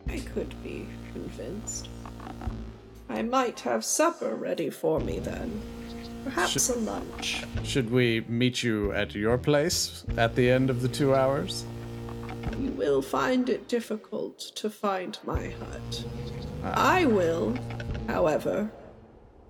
[0.09, 1.89] I could be convinced.
[3.07, 5.61] I might have supper ready for me then.
[6.23, 7.43] Perhaps a lunch.
[7.63, 11.65] Should we meet you at your place at the end of the two hours?
[12.59, 16.05] You will find it difficult to find my hut.
[16.63, 16.95] Ah.
[16.97, 17.55] I will,
[18.07, 18.71] however,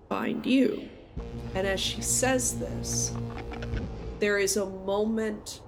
[0.10, 0.90] find you.
[1.56, 3.14] And as she says this,
[4.20, 5.62] there is a moment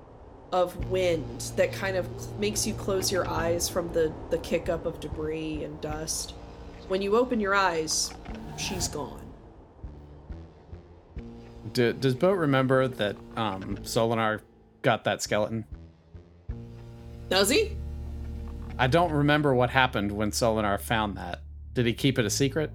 [0.51, 2.07] of wind that kind of
[2.39, 6.33] makes you close your eyes from the, the kick up of debris and dust.
[6.87, 8.11] When you open your eyes,
[8.57, 9.21] she's gone.
[11.73, 14.41] Do, does Boat remember that um, Solinar
[14.81, 15.65] got that skeleton?
[17.29, 17.77] Does he?
[18.77, 21.41] I don't remember what happened when Solinar found that.
[21.73, 22.71] Did he keep it a secret?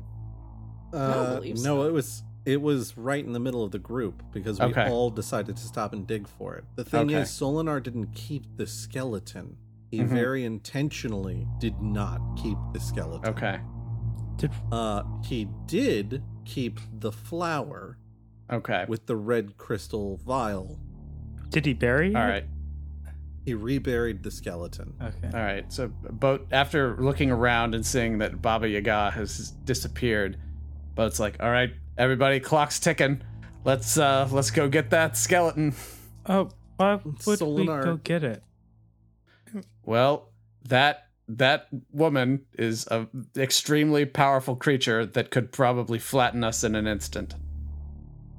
[0.93, 1.83] Uh, believe no, so.
[1.83, 4.89] it was it was right in the middle of the group because we Okay.
[4.89, 6.65] all decided to stop and dig for it.
[6.77, 7.23] The thing Okay.
[7.23, 9.57] is, Solinar didn't keep the skeleton.
[9.91, 10.09] He Mhm.
[10.09, 13.31] very intentionally did not keep the skeleton.
[13.31, 13.61] Okay.
[14.37, 17.97] Did Uh, he did keep the flower
[18.51, 18.85] Okay.
[18.89, 20.79] with the red crystal vial.
[21.51, 22.09] did he bury?
[22.11, 22.17] it?
[22.17, 22.45] All right.
[23.45, 24.95] He reburied the skeleton.
[25.01, 25.29] Okay.
[25.33, 25.71] All right.
[25.73, 30.37] So, Boat, after looking around and seeing that Baba Yaga has disappeared,
[30.97, 33.23] Boat's like, "All right, everybody, clock's ticking.
[33.65, 35.75] Let's uh, let's go get that skeleton."
[36.27, 38.43] Oh, why would we go get it?
[39.85, 40.33] Well,
[40.69, 46.87] that that woman is a extremely powerful creature that could probably flatten us in an
[46.87, 47.35] instant.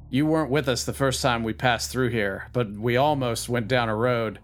[0.09, 3.67] You weren't with us the first time we passed through here, but we almost went
[3.67, 4.39] down a road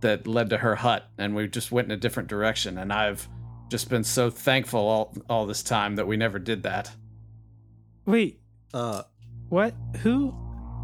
[0.00, 2.78] that led to her hut, and we just went in a different direction.
[2.78, 3.28] And I've
[3.68, 6.92] just been so thankful all all this time that we never did that.
[8.04, 8.40] Wait,
[8.72, 9.02] Uh,
[9.48, 9.74] what?
[9.98, 10.34] Who?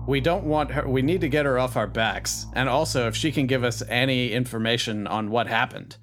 [0.07, 0.89] We don't want her.
[0.89, 2.47] We need to get her off our backs.
[2.55, 5.97] And also, if she can give us any information on what happened,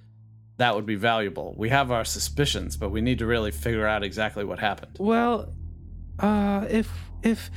[0.58, 1.56] that would be valuable.
[1.58, 4.98] We have our suspicions, but we need to really figure out exactly what happened.
[5.00, 5.54] Well,
[6.20, 6.90] uh, if
[7.24, 7.50] if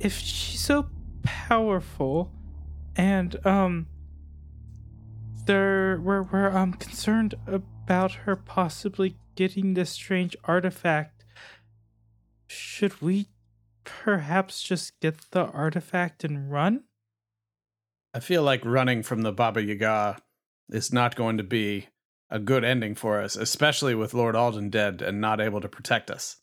[0.00, 0.88] if she's so
[1.22, 2.32] powerful,
[2.96, 3.86] and um,
[5.44, 11.15] there we're we're um concerned about her possibly getting this strange artifact.
[12.46, 13.28] Should we
[13.84, 16.84] perhaps just get the artifact and run?
[18.14, 20.18] I feel like running from the Baba Yaga
[20.70, 21.88] is not going to be
[22.30, 26.10] a good ending for us, especially with Lord Alden dead and not able to protect
[26.10, 26.38] us.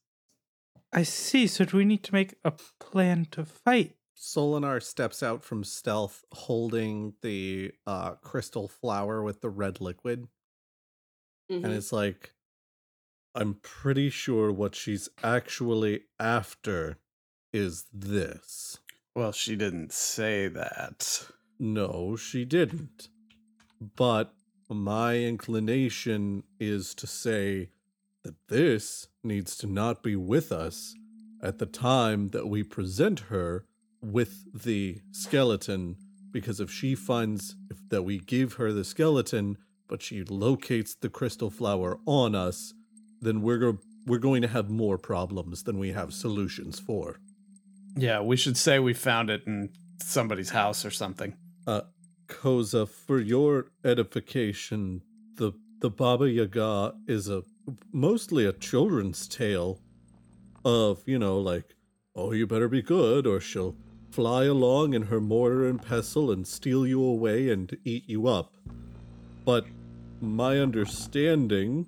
[0.92, 1.48] I see.
[1.48, 3.96] So do we need to make a plan to fight?
[4.16, 10.28] Solinar steps out from stealth holding the uh, crystal flower with the red liquid.
[11.52, 11.66] Mhm.
[11.66, 12.34] And it's like,
[13.36, 17.00] I'm pretty sure what she's actually after
[17.52, 18.78] is this.
[19.16, 21.28] Well, she didn't say that.
[21.60, 23.10] No, she didn't.
[23.96, 24.34] But
[24.70, 27.70] my inclination is to say
[28.24, 30.96] that this needs to not be with us
[31.42, 33.66] at the time that we present her
[34.02, 35.98] with the skeleton
[36.32, 41.10] because if she finds if that we give her the skeleton but she locates the
[41.10, 42.74] crystal flower on us
[43.26, 47.20] then we're go- we're going to have more problems than we have solutions for
[47.96, 49.70] Yeah, we should say we found it in
[50.02, 51.32] somebody's house or something.
[51.68, 51.82] uh
[52.28, 55.02] Koza, for your edification,
[55.36, 57.44] the the Baba Yaga is a
[57.92, 59.80] mostly a children's tale
[60.66, 61.76] of, you know, like,
[62.16, 63.76] oh, you better be good, or she'll
[64.12, 68.54] fly along in her mortar and pestle and steal you away and eat you up.
[69.46, 69.66] But
[70.22, 71.88] my understanding,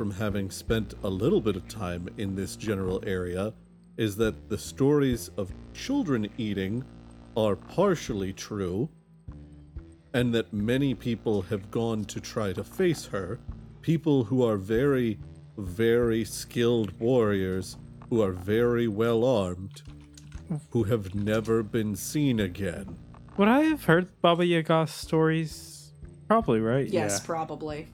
[0.00, 3.52] from having spent a little bit of time in this general area,
[3.98, 6.82] is that the stories of children eating
[7.36, 8.88] are partially true,
[10.14, 13.38] and that many people have gone to try to face her.
[13.82, 15.18] People who are very,
[15.58, 17.76] very skilled warriors,
[18.08, 19.82] who are very well armed,
[20.70, 22.96] who have never been seen again.
[23.36, 25.92] Would I have heard Baba Yaga stories?
[26.26, 26.88] Probably, right?
[26.88, 27.88] Yes, probably.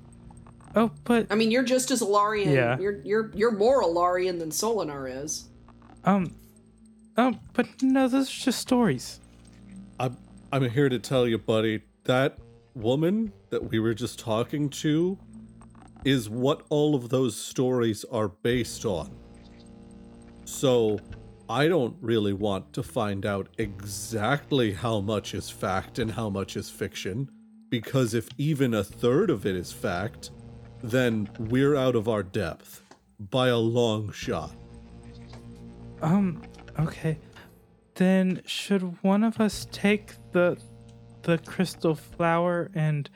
[0.76, 2.54] Oh, but I mean, you're just as Alarian.
[2.54, 2.78] Yeah.
[2.78, 5.48] You're you're you're more Alarian than Solinar is.
[6.04, 6.34] um,
[7.16, 9.20] um, but no, those are just stories.
[9.98, 10.16] I'm
[10.52, 12.38] I'm here to tell you, buddy, that
[12.74, 15.18] woman that we were just talking to
[16.04, 19.10] is what all of those stories are based on.
[20.44, 21.00] So,
[21.48, 26.56] I don't really want to find out exactly how much is fact and how much
[26.56, 27.28] is fiction,
[27.70, 30.30] because if even a third of it is fact,
[30.82, 32.82] then we're out of our depth
[33.18, 34.54] by a long shot.
[36.02, 36.42] Um,
[36.78, 37.18] okay.
[37.94, 40.60] Then should one of us take the
[41.22, 43.10] the crystal flower and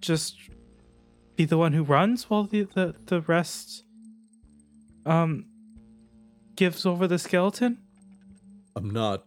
[0.00, 0.36] just
[1.36, 3.84] be the one who runs while the the, the rest
[5.04, 5.46] um
[6.54, 7.78] gives over the skeleton?
[8.76, 9.24] I'm not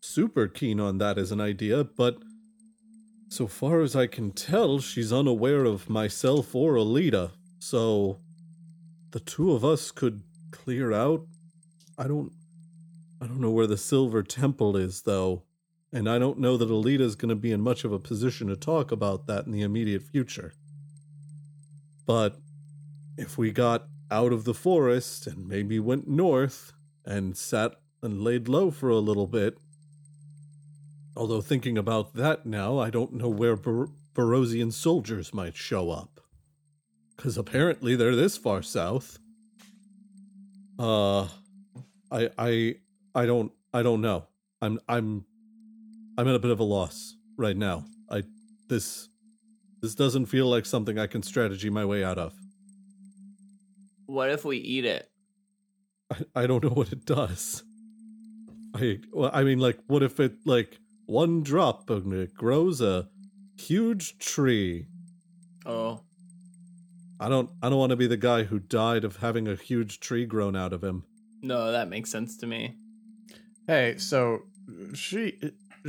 [0.00, 2.16] super keen on that as an idea, but
[3.36, 8.18] so far as I can tell, she's unaware of myself or Alita, so
[9.10, 10.22] the two of us could
[10.52, 11.26] clear out.
[11.98, 12.32] I don't
[13.20, 15.42] I don't know where the Silver Temple is though,
[15.92, 18.56] and I don't know that Alita's going to be in much of a position to
[18.56, 20.54] talk about that in the immediate future.
[22.06, 22.38] But
[23.18, 26.72] if we got out of the forest and maybe went north
[27.04, 29.58] and sat and laid low for a little bit.
[31.16, 36.20] Although thinking about that now, I don't know where Bar- Barosian soldiers might show up.
[37.16, 39.18] Cause apparently they're this far south.
[40.78, 41.28] Uh
[42.12, 42.74] I I
[43.14, 44.26] I don't I don't know.
[44.60, 45.24] I'm I'm
[46.18, 47.86] I'm at a bit of a loss right now.
[48.10, 48.22] I
[48.68, 49.08] this
[49.80, 52.34] this doesn't feel like something I can strategy my way out of.
[54.06, 55.10] What if we eat it?
[56.10, 57.62] I, I don't know what it does.
[58.74, 63.08] I well, I mean, like, what if it like one drop and it grows a
[63.56, 64.86] huge tree?
[65.64, 66.00] Oh,
[67.18, 67.50] I don't.
[67.62, 70.54] I don't want to be the guy who died of having a huge tree grown
[70.54, 71.04] out of him.
[71.42, 72.76] no, that makes sense to me.
[73.66, 74.42] Hey, so
[74.94, 75.38] she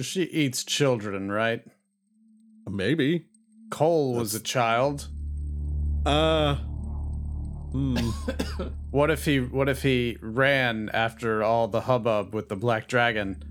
[0.01, 1.63] she eats children, right?
[2.69, 3.25] Maybe.
[3.69, 5.07] Cole was a child.
[6.05, 6.55] Uh.
[7.71, 7.97] Hmm.
[8.91, 13.43] What if he what if he ran after all the hubbub with the black dragon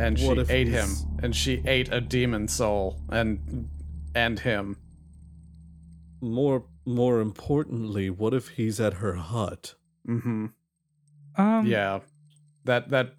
[0.00, 3.68] and she What if ate he's- him and she ate a demon soul and
[4.14, 4.76] and him.
[6.20, 6.64] more.
[6.86, 9.74] More importantly, what if he's at her hut?
[10.08, 10.52] Mhm.
[11.36, 12.00] Um Yeah.
[12.64, 13.14] That that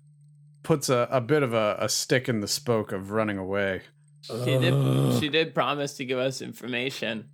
[0.64, 3.82] puts a, a bit of a, a stick in the spoke of running away.
[4.22, 5.20] She did.
[5.20, 7.30] She did promise to give us information.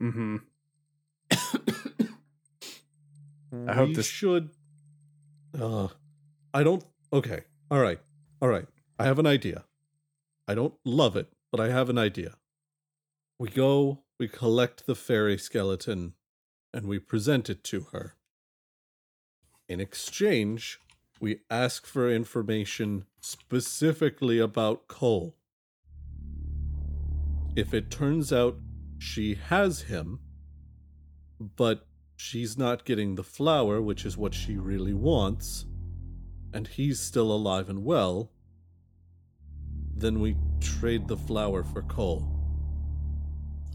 [0.00, 0.40] Mhm.
[3.68, 4.50] I hope we this- should.
[5.58, 5.88] Uh,
[6.54, 6.84] I don't.
[7.12, 7.42] Okay.
[7.70, 8.00] All right.
[8.42, 8.66] All right.
[8.98, 9.66] I have an idea.
[10.48, 12.38] I don't love it, but I have an idea.
[13.38, 16.14] We go, we collect the fairy skeleton,
[16.74, 18.16] and we present it to her.
[19.68, 20.80] In exchange,
[21.20, 25.36] we ask for information specifically about Cole.
[27.54, 28.58] If it turns out
[28.98, 30.18] she has him,
[31.38, 31.86] but
[32.16, 35.66] she's not getting the flower, which is what she really wants,
[36.52, 38.30] and he's still alive and well,
[39.96, 42.28] then we trade the flower for Cole.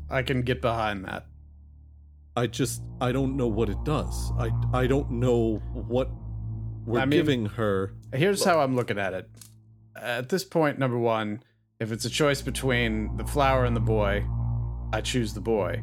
[0.10, 1.26] I can get behind that.
[2.36, 4.32] I just I don't know what it does.
[4.38, 6.10] I I don't know what
[6.86, 7.94] we're I mean- giving her.
[8.14, 9.30] Here's how I'm looking at it.
[9.96, 11.42] At this point, number one,
[11.80, 14.26] if it's a choice between the flower and the boy,
[14.94, 15.82] I choose the boy.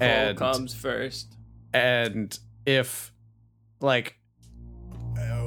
[0.00, 1.36] Cole And comes first.
[1.72, 3.12] and if
[3.80, 4.16] like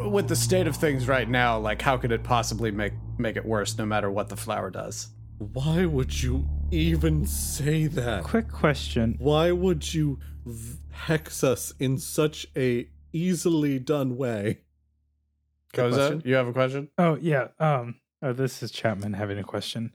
[0.10, 3.46] with the state of things right now, like how could it possibly make make it
[3.46, 5.10] worse no matter what the flower does?
[5.38, 8.24] Why would you even say that?
[8.24, 9.16] Quick question.
[9.20, 10.20] Why would you
[10.92, 14.62] hex us in such a easily done way?
[15.74, 16.22] Good Koza, question.
[16.26, 16.90] you have a question?
[16.98, 17.50] Oh yeah.
[17.60, 17.96] Um.
[18.22, 19.94] Oh, this is Chapman having a question.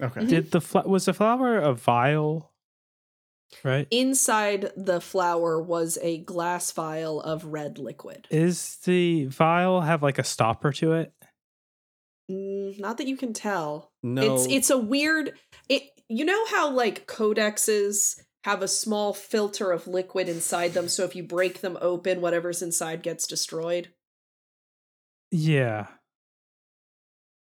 [0.00, 0.26] Okay.
[0.26, 2.52] Did the fl- was the flower a vial?
[3.62, 3.86] Right.
[3.90, 8.26] Inside the flower was a glass vial of red liquid.
[8.30, 11.12] Is the vial have like a stopper to it?
[12.30, 13.92] Mm, not that you can tell.
[14.02, 15.34] No, It's it's a weird
[15.68, 21.02] it you know how like codexes have a small filter of liquid inside them so
[21.02, 23.88] if you break them open whatever's inside gets destroyed.
[25.30, 25.86] Yeah.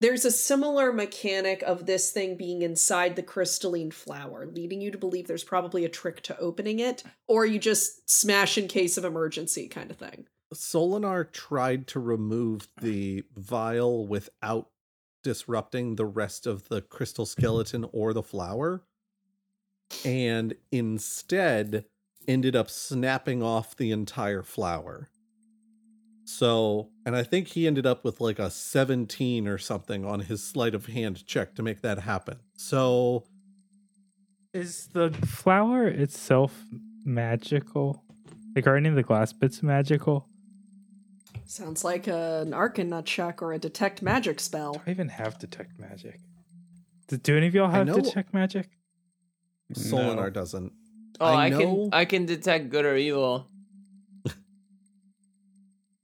[0.01, 4.99] There's a similar mechanic of this thing being inside the crystalline flower, leading you to
[4.99, 9.05] believe there's probably a trick to opening it, or you just smash in case of
[9.05, 10.27] emergency kind of thing.
[10.55, 14.69] Solinar tried to remove the vial without
[15.25, 18.85] disrupting the rest of the crystal skeleton or the flower,
[20.05, 21.87] and instead
[22.29, 25.09] ended up snapping off the entire flower.
[26.31, 30.43] So, and I think he ended up with like a 17 or something on his
[30.45, 32.37] sleight of hand check to make that happen.
[32.55, 33.25] So,
[34.53, 36.55] Is the flower itself
[37.03, 38.05] magical?
[38.55, 40.29] Like are any of the glass bits magical?
[41.47, 44.75] Sounds like an Arcana check or a detect magic spell.
[44.75, 46.21] Do I even have detect magic?
[47.07, 48.69] Do, do any of y'all have know- detect magic?
[49.73, 50.73] Solinar doesn't.
[51.21, 51.59] Oh, I I, know-
[51.89, 53.49] can I can detect good or evil.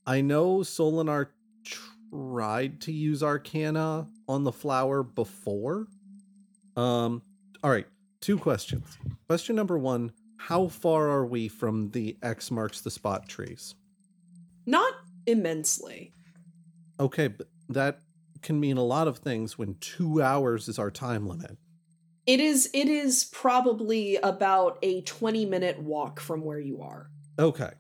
[0.06, 1.28] I know Solinar
[1.64, 5.86] tried to use Arcana on the flower before.
[6.76, 7.22] Um,
[7.62, 7.86] all right,
[8.20, 8.98] two questions.
[9.26, 13.74] Question number one How far are we from the X marks the spot trees?
[14.66, 14.92] Not
[15.26, 16.12] immensely.
[17.00, 18.00] Okay, but that
[18.42, 21.56] can mean a lot of things when two hours is our time limit.
[22.26, 27.10] It is it is probably about a 20 minute walk from where you are.
[27.38, 27.70] Okay.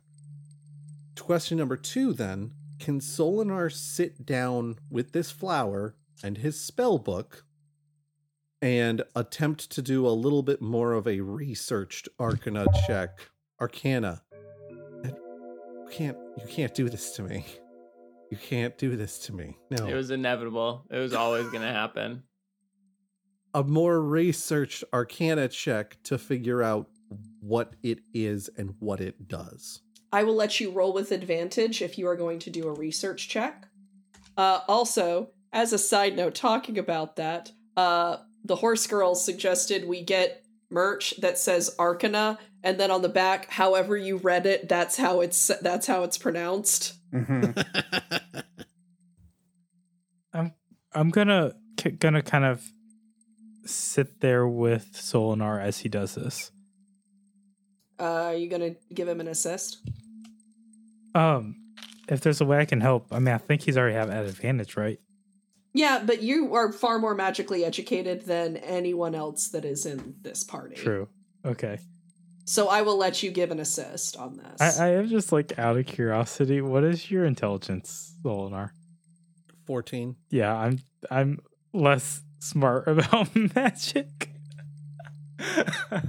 [1.18, 7.44] Question number two then Can Solinar sit down with this flower and his spell book
[8.60, 13.18] and attempt to do a little bit more of a researched arcana check?
[13.60, 14.22] Arcana.
[15.04, 17.44] You can't you can't do this to me.
[18.30, 19.56] You can't do this to me.
[19.70, 19.86] No.
[19.86, 20.84] It was inevitable.
[20.90, 22.24] It was always gonna happen.
[23.54, 26.88] a more researched arcana check to figure out
[27.40, 29.80] what it is and what it does.
[30.14, 33.28] I will let you roll with advantage if you are going to do a research
[33.28, 33.66] check.
[34.36, 40.02] Uh, also, as a side note, talking about that, uh, the horse girl suggested we
[40.04, 44.96] get merch that says Arcana, and then on the back, however you read it, that's
[44.96, 46.94] how it's that's how it's pronounced.
[47.12, 47.64] Mhm.
[50.92, 52.62] I'm gonna k- gonna kind of
[53.64, 56.52] sit there with Solinar as he does this.
[57.98, 59.78] Uh, are you gonna give him an assist?
[61.14, 61.56] Um,
[62.08, 64.18] if there's a way I can help, I mean, I think he's already have an
[64.18, 64.98] advantage, right?
[65.72, 70.44] Yeah, but you are far more magically educated than anyone else that is in this
[70.44, 70.76] party.
[70.76, 71.08] True.
[71.44, 71.78] Okay.
[72.44, 74.78] So I will let you give an assist on this.
[74.78, 76.60] I, I am just like out of curiosity.
[76.60, 78.70] What is your intelligence, Solinar?
[79.66, 80.14] 14.
[80.30, 80.78] Yeah, I'm
[81.10, 81.40] I'm
[81.72, 84.30] less smart about magic.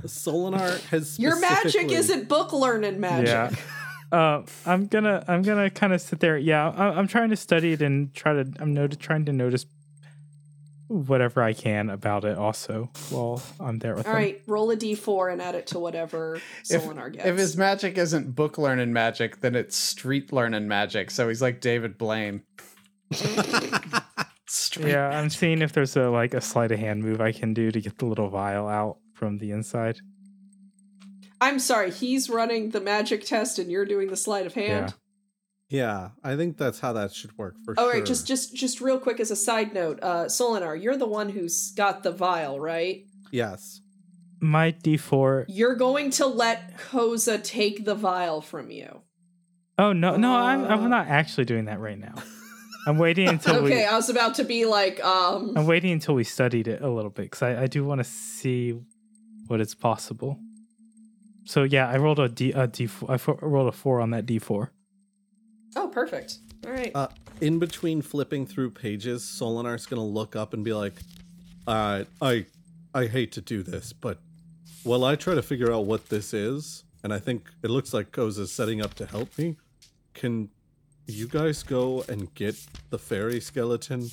[0.05, 3.27] Solinar has Your magic isn't book learning magic.
[3.27, 3.51] Yeah.
[4.11, 6.37] Uh, I'm gonna I'm gonna kind of sit there.
[6.37, 9.65] Yeah, I, I'm trying to study it and try to I'm not, trying to notice
[10.87, 12.37] whatever I can about it.
[12.37, 14.21] Also, while I'm there with All them.
[14.21, 17.25] right, roll a d4 and add it to whatever if, Solinar gets.
[17.25, 21.09] if his magic isn't book learning magic, then it's street learning magic.
[21.11, 22.43] So he's like David Blaine.
[24.47, 24.91] straight.
[24.91, 27.71] yeah, I'm seeing if there's a like a sleight of hand move I can do
[27.71, 29.99] to get the little vial out from the inside.
[31.45, 34.93] I'm sorry, he's running the magic test and you're doing the sleight of hand.
[35.69, 37.93] Yeah, I think that's how that should work for All sure.
[37.93, 41.29] right, just just just real quick as a side note, uh Solinar, you're the one
[41.29, 43.03] who's got the vial, right?
[43.31, 43.81] yes.
[44.41, 45.45] My D4.
[45.47, 49.01] You're going to let Koza take the vial from you.
[49.79, 50.67] Oh no, no, I'm Uh.
[50.67, 52.15] I'm not actually doing that right now.
[52.85, 53.71] I'm waiting until we.
[53.71, 56.89] Okay, I was about to be like, um I'm waiting until we studied it a
[56.89, 58.77] little bit because I, I do want to see
[59.47, 60.37] what is possible.
[61.45, 63.11] So yeah, I rolled a D a D four.
[63.11, 64.71] I rolled a four on that D four.
[65.75, 66.39] Oh, perfect.
[66.65, 66.91] All right.
[66.95, 67.07] Uh,
[67.41, 70.93] in between flipping through pages, Solinar's gonna look up and be like,
[71.67, 72.45] uh, I
[72.93, 74.19] I hate to do this, but
[74.83, 78.11] while I try to figure out what this is, and I think it looks like
[78.11, 79.57] goes Koza's setting up to help me,
[80.13, 80.49] can
[81.07, 82.55] you guys go and get
[82.89, 84.09] the fairy skeleton?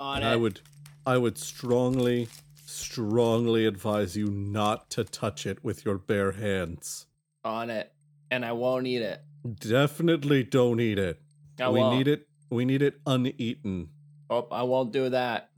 [0.00, 0.28] On And it.
[0.28, 0.60] I would
[1.06, 2.28] I would strongly,
[2.72, 7.06] strongly advise you not to touch it with your bare hands.
[7.44, 7.92] on it,
[8.30, 9.20] and I won't eat it.
[9.58, 11.20] Definitely don't eat it.
[11.60, 11.96] I we won't.
[11.96, 13.88] need it we need it uneaten.
[14.30, 15.50] Oh, I won't do that.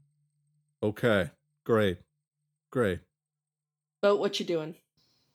[0.82, 1.30] Okay.
[1.64, 1.98] Great.
[2.70, 3.00] Great.
[4.00, 4.76] Boat, what you doing?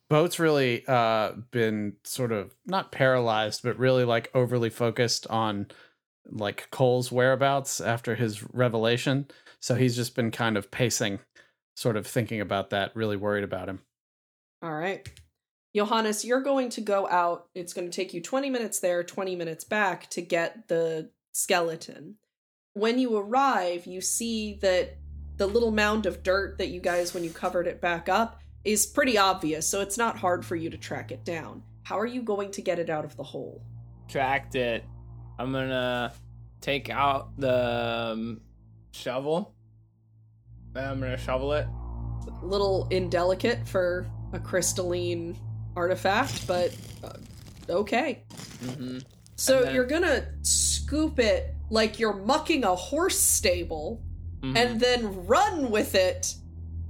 [0.09, 5.67] Boat's really uh been sort of not paralyzed, but really like overly focused on
[6.31, 9.27] like Cole's whereabouts after his revelation.
[9.59, 11.19] So he's just been kind of pacing,
[11.79, 13.79] sort of thinking about that, really worried about him.
[14.61, 15.07] All right.
[15.73, 17.47] Johannes, you're going to go out.
[17.55, 22.15] It's going to take you 20 minutes there, 20 minutes back to get the skeleton.
[22.73, 24.97] When you arrive, you see that
[25.37, 28.85] the little mound of dirt that you guys, when you covered it back up, is
[28.85, 31.63] pretty obvious, so it's not hard for you to track it down.
[31.83, 33.63] How are you going to get it out of the hole?
[34.09, 34.83] Tracked it.
[35.37, 36.11] I'm gonna
[36.59, 38.41] take out the um,
[38.91, 39.55] shovel.
[40.75, 41.67] I'm gonna shovel it.
[42.41, 45.37] A little indelicate for a crystalline
[45.75, 47.13] artifact, but uh,
[47.69, 48.23] okay.
[48.63, 48.99] Mm-hmm.
[49.35, 54.01] So then- you're gonna scoop it like you're mucking a horse stable
[54.41, 56.33] and then run with it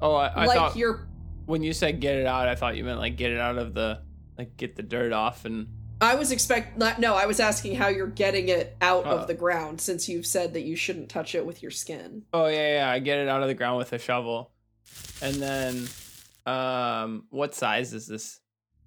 [0.01, 1.07] oh, I, I like thought you're
[1.45, 3.73] when you said get it out, I thought you meant like get it out of
[3.73, 4.01] the
[4.37, 5.67] like get the dirt off and
[6.01, 9.17] I was expect not no, I was asking how you're getting it out Oh.
[9.17, 12.23] of the ground since you've said that you shouldn't touch it with your skin.
[12.33, 14.51] oh yeah yeah I get it out of the ground with a shovel,
[15.21, 15.87] and then
[16.45, 18.39] um what size is this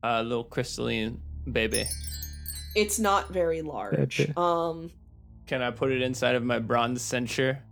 [0.02, 1.84] uh little crystalline baby?
[2.74, 4.16] It's not very large.
[4.18, 4.32] Baby.
[4.36, 4.90] Um
[5.46, 7.62] Can I put it inside of my bronze censer?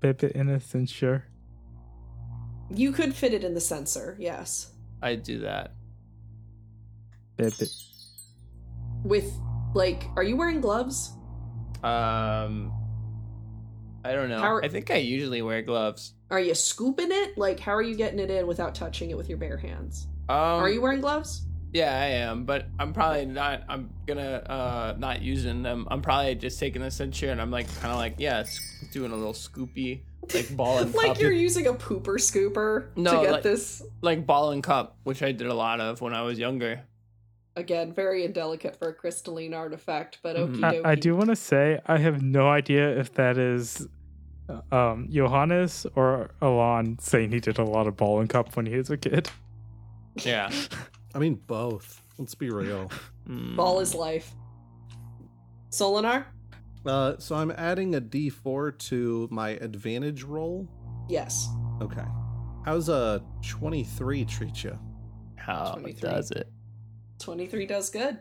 [0.00, 1.24] Baby a sure.
[2.68, 4.72] you could fit it in the censer, yes.
[5.00, 5.72] I do that.
[7.36, 7.68] Baby.
[9.04, 9.32] With
[9.74, 11.12] like are you wearing gloves?
[11.82, 12.72] Um,
[14.04, 14.38] I don't know.
[14.38, 16.14] Are- I think I usually wear gloves.
[16.30, 17.36] Are you scooping it?
[17.36, 20.06] Like how are you getting it in without touching it with your bare hands?
[20.28, 21.46] Um, are you wearing gloves?
[21.72, 23.62] Yeah, I am, but I'm probably not.
[23.68, 25.88] I'm gonna uh not using them.
[25.90, 28.44] I'm probably just taking the censer and I'm like kind of like yeah,
[28.92, 30.02] doing a little scoopy
[30.34, 30.96] like ball and cup.
[31.02, 34.62] like cup, you're using a pooper scooper No, to get like- this like ball and
[34.62, 36.82] cup, which I did a lot of when I was younger.
[37.56, 40.56] Again very indelicate for a crystalline artifact, but Mhm.
[40.60, 43.86] okie I, I do want to say I have no idea if that is
[44.48, 48.66] uh, um Johannes or Alon saying he did a lot of ball and cup when
[48.66, 49.28] he was a kid.
[50.24, 50.50] Yeah.
[51.14, 52.00] I mean both.
[52.18, 52.90] Let's be real.
[53.28, 53.56] Mm.
[53.56, 54.32] Ball is life.
[55.70, 56.26] Solinar?
[56.84, 60.68] Uh, so I'm adding a D4 to my advantage roll.
[61.08, 61.48] Yes.
[61.80, 62.04] Okay.
[62.64, 64.78] How's a 23 treat you?
[65.36, 66.10] How 23.
[66.10, 66.48] does it?
[67.22, 68.18] 23 does good.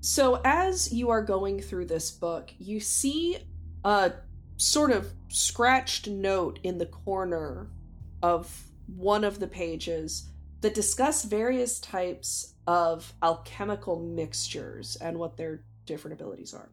[0.00, 3.38] So, as you are going through this book, you see
[3.84, 4.12] a
[4.56, 7.68] sort of scratched note in the corner
[8.22, 10.30] of one of the pages
[10.60, 16.70] that discuss various types of alchemical mixtures and what their different abilities are.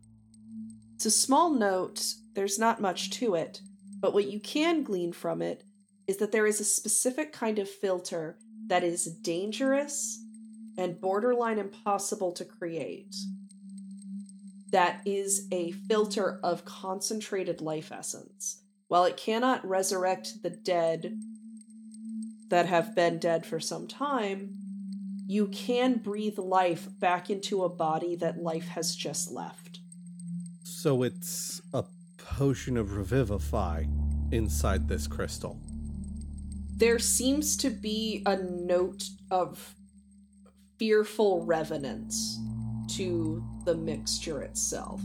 [0.96, 2.04] It's a small note,
[2.34, 3.62] there's not much to it,
[4.00, 5.64] but what you can glean from it
[6.08, 8.36] is that there is a specific kind of philter
[8.68, 10.20] that is dangerous
[10.78, 13.16] and borderline impossible to create.
[14.72, 18.64] That is a philter of concentrated life essence.
[18.88, 21.18] While it cannot resurrect the dead
[22.50, 24.58] that have been dead for some time,
[25.28, 29.80] you can breathe life back into a body that life has just left.
[30.64, 31.86] So it's a
[32.18, 33.86] potion of revivify
[34.32, 35.60] inside this crystal.
[36.76, 39.76] There seems to be a note of
[40.88, 42.38] fearful revenance
[42.90, 45.02] to the mixture itself.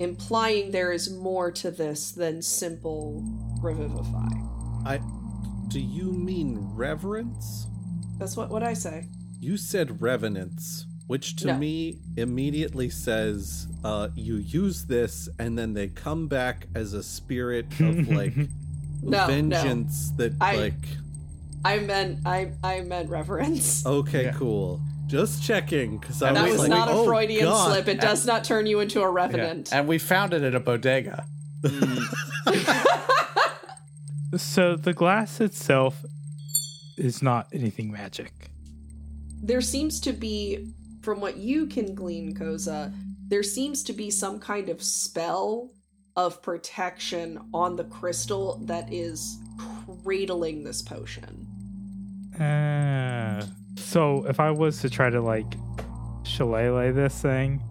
[0.00, 3.22] implying there is more to this than simple
[3.60, 4.28] revivify.
[4.86, 4.98] I
[5.68, 7.66] do you mean reverence?
[8.18, 9.08] That's what what I say.
[9.40, 11.58] You said revenants, which to No.
[11.58, 17.66] me immediately says uh, you use this and then they come back as a spirit
[17.80, 18.34] of like
[19.02, 19.26] no.
[19.26, 20.86] vengeance that I- like
[21.66, 23.84] I meant I I meant reverence.
[24.00, 24.32] okay Yeah.
[24.32, 27.70] cool just checking because I that was was like, not a oh, Freudian God.
[27.72, 27.86] slip.
[27.88, 29.14] It does not turn you into a Yeah.
[29.14, 29.72] revenant.
[29.72, 31.24] And we found it at a bodega.
[31.62, 32.02] Mm.
[34.36, 36.04] So the glass itself
[36.98, 38.32] is not anything magic.
[39.42, 42.92] there seems to be, from what you can glean, Koza,
[43.28, 45.70] there seems to be some kind of spell
[46.16, 49.38] of protection on the crystal that is
[50.02, 51.46] cradling this potion.
[53.86, 55.46] So if I was to try to like
[56.24, 57.62] shillelagh this thing,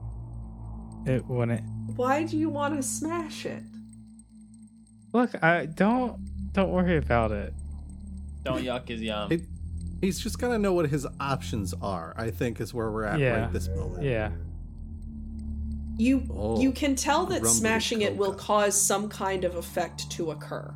[1.06, 1.62] it wouldn't.
[1.98, 3.62] Why do you want to smash it?
[5.12, 6.18] Look, I don't
[6.54, 7.54] don't worry about it.
[8.44, 9.32] Don't yuck his yum.
[9.32, 9.44] It-
[10.02, 13.44] he's just gotta know what his options are i think is where we're at Yeah.
[13.44, 14.30] right this moment Yeah.
[15.98, 20.10] You Oh, you can tell that rumbly smashing it will cause some kind of effect
[20.12, 20.74] to occur.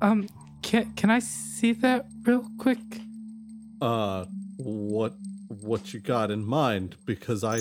[0.00, 0.28] Um.
[0.62, 2.78] Can can I see that real quick?
[3.80, 4.24] Uh
[4.56, 5.14] what
[5.48, 7.60] what you got in mind because i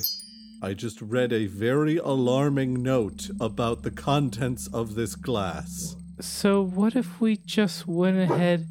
[0.61, 6.95] i just read a very alarming note about the contents of this glass So what
[6.95, 8.68] if we just went ahead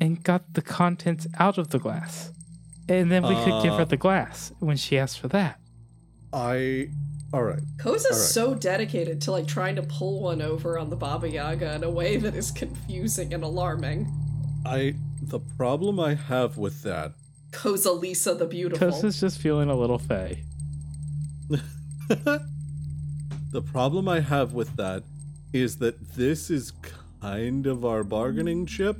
[0.00, 2.32] and got the contents out of the glass,
[2.88, 3.84] and then we could give her Uh.
[3.84, 5.58] the glass when she asks for that?
[6.32, 6.88] i
[7.32, 8.34] all right Koza's All right.
[8.38, 11.90] so dedicated to like trying to pull one over on the Baba Yaga in a
[11.90, 14.08] way that is confusing and alarming.
[14.66, 17.12] i the problem i have with that
[17.52, 18.86] Koza Lisa the Beautiful.
[18.86, 20.44] Because it's just feeling a little fey.
[22.08, 25.02] the problem i have with that
[25.52, 26.72] is that this is
[27.20, 28.96] kind of our bargaining chip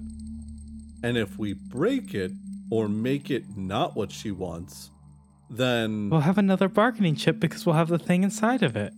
[1.03, 2.33] and if we break it
[2.71, 4.91] or make it not what she wants
[5.49, 8.93] then We'll have another bargaining chip because we'll have the thing inside of it.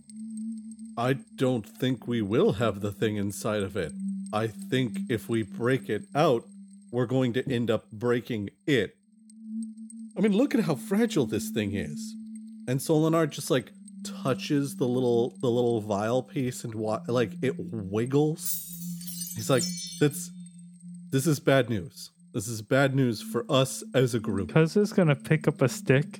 [0.95, 3.91] I don't think we will have the thing inside of it.
[4.31, 6.43] I think if we break it out,
[6.93, 8.95] we're going to end up breaking it.
[10.15, 12.13] I mean, look at how fragile this thing is.
[12.67, 13.71] And Solinar just like
[14.03, 18.69] touches the little the little vial piece and wa- like it wiggles.
[19.35, 19.63] He's like,
[19.99, 20.29] "That's
[21.09, 22.11] this is bad news.
[22.31, 25.69] This is bad news for us as a group." Because it's gonna pick up a
[25.69, 26.19] stick,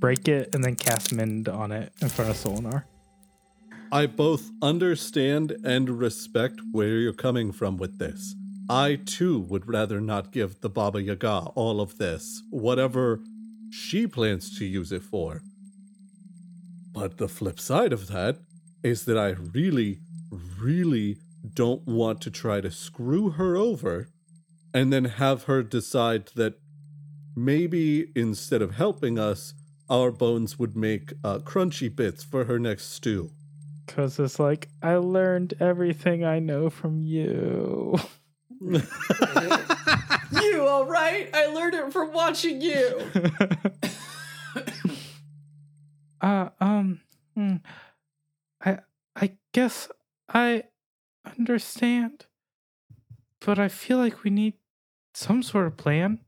[0.00, 2.84] break it, and then cast mend on it in front of Solinar.
[3.92, 8.34] I both understand and respect where you're coming from with this.
[8.70, 13.20] I too would rather not give the Baba Yaga all of this, whatever
[13.70, 15.42] she plans to use it for.
[16.92, 18.38] But the flip side of that
[18.82, 20.00] is that I really,
[20.60, 21.16] really
[21.54, 24.08] don't want to try to screw her over
[24.74, 26.54] and then have her decide that
[27.34, 29.54] maybe instead of helping us,
[29.88, 33.30] our bones would make uh, crunchy bits for her next stew.
[33.86, 37.98] Because it's like, I learned everything I know from you.
[40.42, 41.30] you all right?
[41.34, 43.00] I learned it from watching you.
[46.20, 47.00] uh, um,
[47.34, 47.56] hmm.
[48.64, 48.78] I,
[49.14, 49.88] I guess
[50.28, 50.64] I
[51.38, 52.26] understand,
[53.44, 54.54] but I feel like we need
[55.14, 56.20] some sort of plan.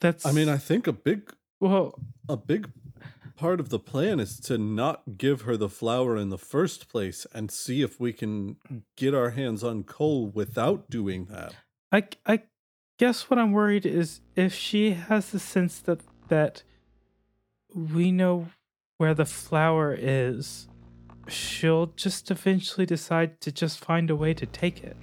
[0.00, 0.24] That's.
[0.24, 2.70] I mean, I think a big well, a big
[3.38, 7.24] part of the plan is to not give her the flower in the first place
[7.32, 8.56] and see if we can
[8.96, 11.54] get our hands on Cole without doing that.
[11.92, 12.42] I, I
[12.98, 16.62] guess what I'm worried is if she has the sense that that
[17.74, 18.48] we know
[18.98, 20.68] where the flower is,
[21.28, 24.96] she'll just eventually decide to just find a way to take it.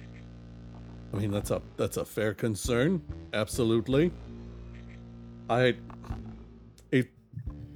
[1.12, 3.02] I mean, that's a that's a fair concern.
[3.32, 4.12] Absolutely.
[5.48, 5.76] I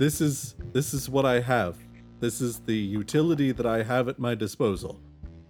[0.00, 1.76] this is this is what I have.
[2.20, 4.98] This is the utility that I have at my disposal.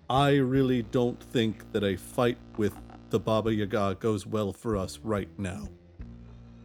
[0.09, 2.75] I really don't think that a fight with
[3.11, 5.69] the Baba Yaga goes well for us right now.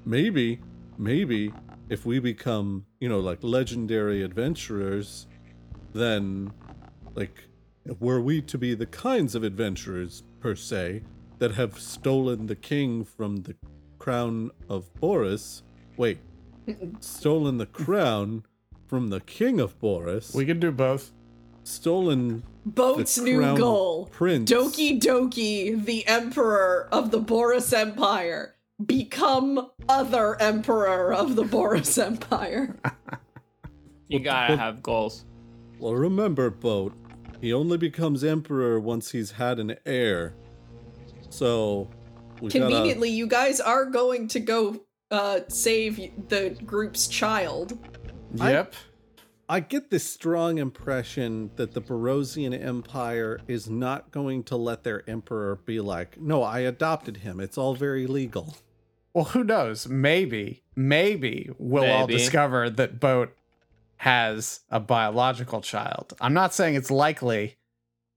[0.03, 0.59] Maybe,
[0.97, 1.53] maybe
[1.89, 5.27] if we become, you know, like legendary adventurers,
[5.93, 6.51] then
[7.13, 7.43] like
[7.99, 11.03] were we to be the kinds of adventurers per se
[11.38, 13.55] that have stolen the king from the
[13.99, 15.61] crown of Boris
[15.97, 16.17] wait
[16.99, 18.43] stolen the crown
[18.88, 21.11] from the king of Boris We can do both.
[21.63, 24.07] stolen Boat's the new goal.
[24.11, 28.55] prince Doki Doki, the emperor of the Boris Empire,
[28.86, 32.76] become other emperor of the Boris Empire.
[34.07, 35.26] You gotta have goals.
[35.80, 36.93] Well, remember, Boat,
[37.41, 40.34] he only becomes emperor once he's had an heir.
[41.30, 41.89] So,
[42.41, 44.82] we gotta- Conveniently, you guys are going to go
[45.16, 45.95] uh, save
[46.30, 47.78] the group's child.
[48.34, 48.74] Yep.
[49.47, 55.07] I get this strong impression that the Barosian Empire is not going to let their
[55.09, 57.39] emperor be like, no, I adopted him.
[57.39, 58.57] It's all very legal.
[59.13, 59.88] Well, who knows?
[59.88, 63.34] Maybe, maybe we'll all discover that Boat
[63.97, 66.13] has a biological child.
[66.20, 67.55] I'm not saying it's likely,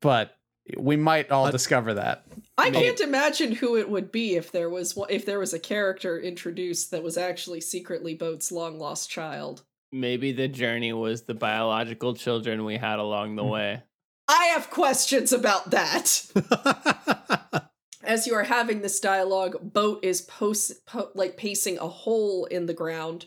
[0.00, 0.36] but
[0.76, 2.24] we might all Uh, discover that.
[2.58, 2.84] I Maybe.
[2.86, 6.90] can't imagine who it would be if there was if there was a character introduced
[6.90, 9.62] that was actually secretly Boat's long lost child.
[9.92, 13.82] Maybe the journey was the biological children we had along the way.
[14.28, 16.26] I have questions about that.
[18.02, 22.66] As you are having this dialogue, Boat is post, po- like pacing a hole in
[22.66, 23.26] the ground.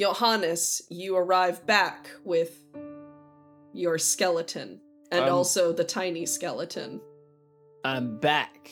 [0.00, 2.64] Johannes, you arrive back with
[3.72, 4.80] your skeleton
[5.10, 7.00] and Um, also the tiny skeleton.
[7.84, 8.70] I'm back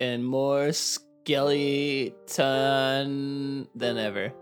[0.00, 2.14] and more skeleton
[3.74, 4.32] than ever.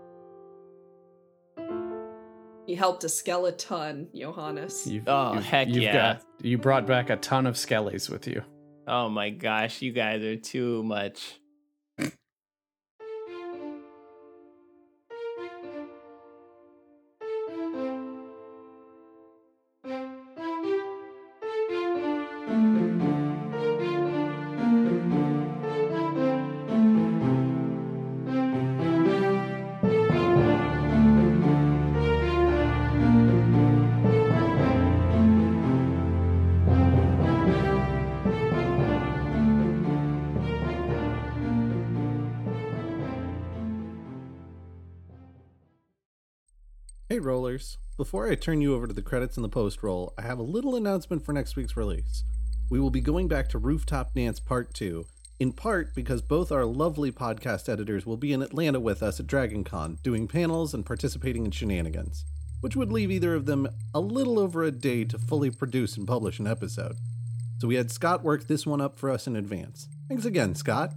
[2.67, 4.87] You helped a skeleton, Johannes.
[4.87, 6.13] You've, Oh, you've- heck you've yeah.
[6.13, 8.41] Got, you brought back a ton of skellies with you.
[8.87, 11.39] Oh my gosh, you guys are too much.
[48.05, 50.43] Before I turn you over to the credits and the post roll, I have a
[50.43, 52.23] little announcement for next week's release.
[52.69, 55.07] We will be going back to Rooftop Dance Part 2,
[55.39, 59.25] in part because both our lovely podcast editors will be in Atlanta with us at
[59.25, 62.25] DragonCon, doing panels and participating in shenanigans,
[62.61, 66.05] which would leave either of them a little over a day to fully produce and
[66.05, 66.97] publish an episode.
[67.57, 69.89] So we had Scott work this one up for us in advance.
[70.09, 70.93] Thanks again, Scott.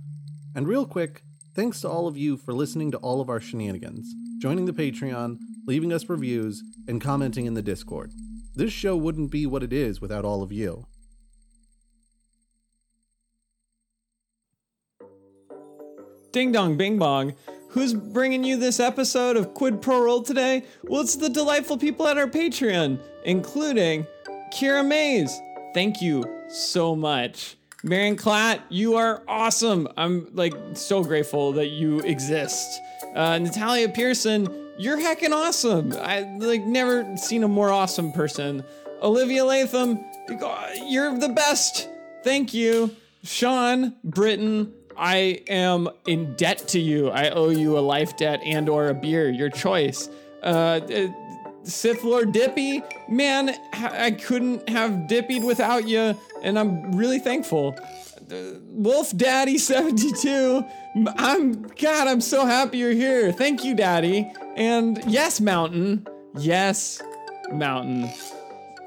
[0.54, 1.22] And real quick,
[1.54, 5.38] thanks to all of you for listening to all of our shenanigans, joining the Patreon,
[5.68, 8.10] leaving us reviews, and commenting in the Discord.
[8.56, 10.86] This show wouldn't be what it is without all of you.
[16.32, 17.34] Ding dong, bing bong.
[17.68, 20.64] Who's bringing you this episode of Quid Pro Roll today?
[20.84, 24.06] Well, it's the delightful people at our Patreon, including
[24.50, 25.38] Kira Mays.
[25.74, 27.58] Thank you so much.
[27.84, 29.86] Marion Klatt, you are awesome.
[29.98, 32.80] I'm like so grateful that you exist.
[33.14, 35.92] Uh, Natalia Pearson, you're heckin' awesome.
[35.92, 38.64] I like never seen a more awesome person.
[39.02, 40.04] Olivia Latham,
[40.86, 41.88] you're the best.
[42.24, 42.94] Thank you.
[43.24, 47.10] Sean Britton, I am in debt to you.
[47.10, 50.08] I owe you a life debt and or a beer, your choice.
[50.42, 51.08] Uh, uh,
[51.64, 57.76] Sith Lord Dippy, man, I couldn't have dippied without you, and I'm really thankful.
[58.30, 60.64] Uh, Wolf Daddy 72,
[61.16, 63.32] I'm God, I'm so happy you're here.
[63.32, 64.32] Thank you, Daddy.
[64.58, 66.04] And yes, Mountain.
[66.36, 67.00] Yes,
[67.52, 68.10] Mountain.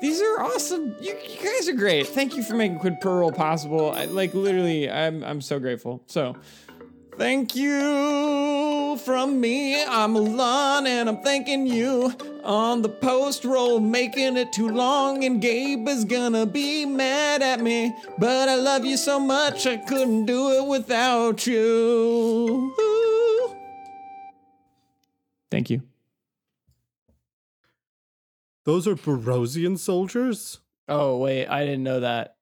[0.02, 0.94] These are awesome.
[1.00, 2.08] You, you guys are great.
[2.08, 3.92] Thank you for making Quid Pro Roll possible.
[3.92, 6.04] I, like literally, I'm I'm so grateful.
[6.08, 6.36] So,
[7.18, 9.82] thank you from me.
[9.82, 12.14] I'm Alon, and I'm thanking you
[12.44, 15.24] on the post roll, making it too long.
[15.24, 19.78] And Gabe is gonna be mad at me, but I love you so much I
[19.78, 22.74] couldn't do it without you.
[22.78, 23.41] Ooh.
[25.52, 25.82] Thank you.
[28.66, 30.60] Those are Barosian soldiers?
[30.88, 32.36] Oh wait, I didn't know that.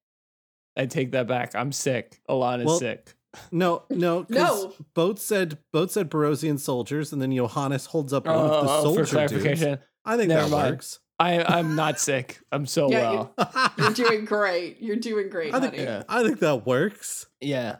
[0.77, 1.55] I take that back.
[1.55, 2.19] I'm sick.
[2.27, 3.13] Alon is Well, sick.
[3.51, 4.29] No, no, 'cause
[4.65, 4.73] No.
[4.93, 8.83] Both said both said Barosian soldiers, and then Johannes holds up one of the Oh,
[8.85, 9.81] oh for clarification, dudes.
[10.05, 10.71] I think Never that mind.
[10.75, 10.99] works.
[11.19, 12.39] I I'm not sick.
[12.51, 13.71] I'm so Yeah, well.
[13.77, 14.81] You're doing great.
[14.81, 15.85] You're doing great, I think honey.
[15.85, 16.03] Yeah.
[16.09, 17.27] I think that works.
[17.41, 17.77] Yeah.